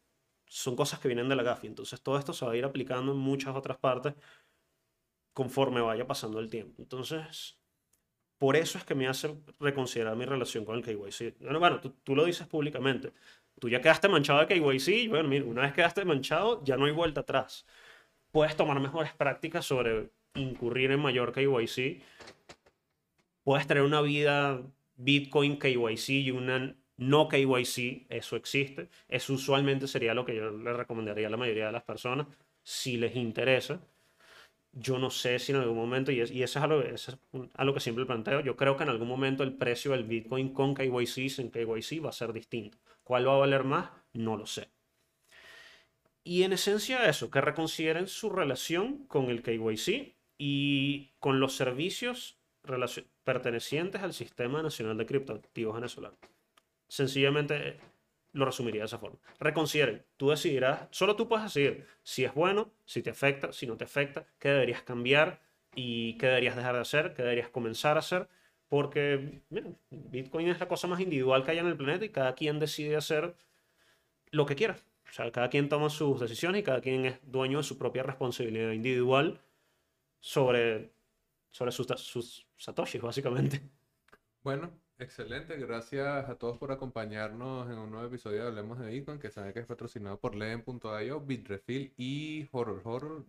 [0.46, 3.12] son cosas que vienen de la GAFI, entonces todo esto se va a ir aplicando
[3.12, 4.14] en muchas otras partes
[5.32, 6.82] conforme vaya pasando el tiempo.
[6.82, 7.58] Entonces,
[8.38, 11.38] por eso es que me hace reconsiderar mi relación con el KYC.
[11.40, 13.12] Bueno, bueno, tú, tú lo dices públicamente.
[13.60, 16.92] Tú ya quedaste manchado de KYC, bueno, mira, una vez quedaste manchado, ya no hay
[16.92, 17.66] vuelta atrás.
[18.30, 22.02] Puedes tomar mejores prácticas sobre incurrir en mayor KYC.
[23.44, 24.62] Puedes tener una vida
[24.96, 28.88] Bitcoin KYC y una no KYC, eso existe.
[29.08, 32.26] Eso usualmente sería lo que yo le recomendaría a la mayoría de las personas,
[32.62, 33.80] si les interesa.
[34.76, 37.18] Yo no sé si en algún momento, y, es- y eso es algo, eso
[37.74, 41.28] que siempre planteo, yo creo que en algún momento el precio del Bitcoin con KYC
[41.30, 42.78] sin KYC va a ser distinto.
[43.04, 43.90] ¿Cuál va a valer más?
[44.12, 44.68] No lo sé.
[46.22, 52.38] Y en esencia eso, que reconsideren su relación con el KYC y con los servicios
[53.24, 56.16] pertenecientes al Sistema Nacional de Criptoactivos venezolano.
[56.88, 57.78] Sencillamente
[58.34, 59.18] lo resumiría de esa forma.
[59.38, 63.76] Reconsideren, tú decidirás, solo tú puedes decidir si es bueno, si te afecta, si no
[63.76, 65.40] te afecta, qué deberías cambiar
[65.74, 68.28] y qué deberías dejar de hacer, qué deberías comenzar a hacer,
[68.68, 69.42] porque
[69.90, 72.96] Bitcoin es la cosa más individual que hay en el planeta y cada quien decide
[72.96, 73.36] hacer
[74.30, 74.76] lo que quiera.
[75.08, 78.02] O sea, cada quien toma sus decisiones y cada quien es dueño de su propia
[78.02, 79.40] responsabilidad individual
[80.18, 80.92] sobre,
[81.52, 83.60] sobre sus satoshis, básicamente.
[84.42, 85.56] Bueno, excelente.
[85.56, 89.52] Gracias a todos por acompañarnos en un nuevo episodio de Hablemos de Bitcoin, que saben
[89.52, 93.24] que es patrocinado por Leen.io, Bitrefill y Horror Horror.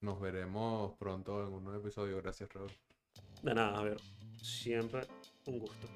[0.00, 2.16] Nos veremos pronto en un nuevo episodio.
[2.18, 2.70] Gracias, Raúl.
[3.42, 4.00] De nada, a ver,
[4.42, 5.06] siempre
[5.46, 5.86] un gusto.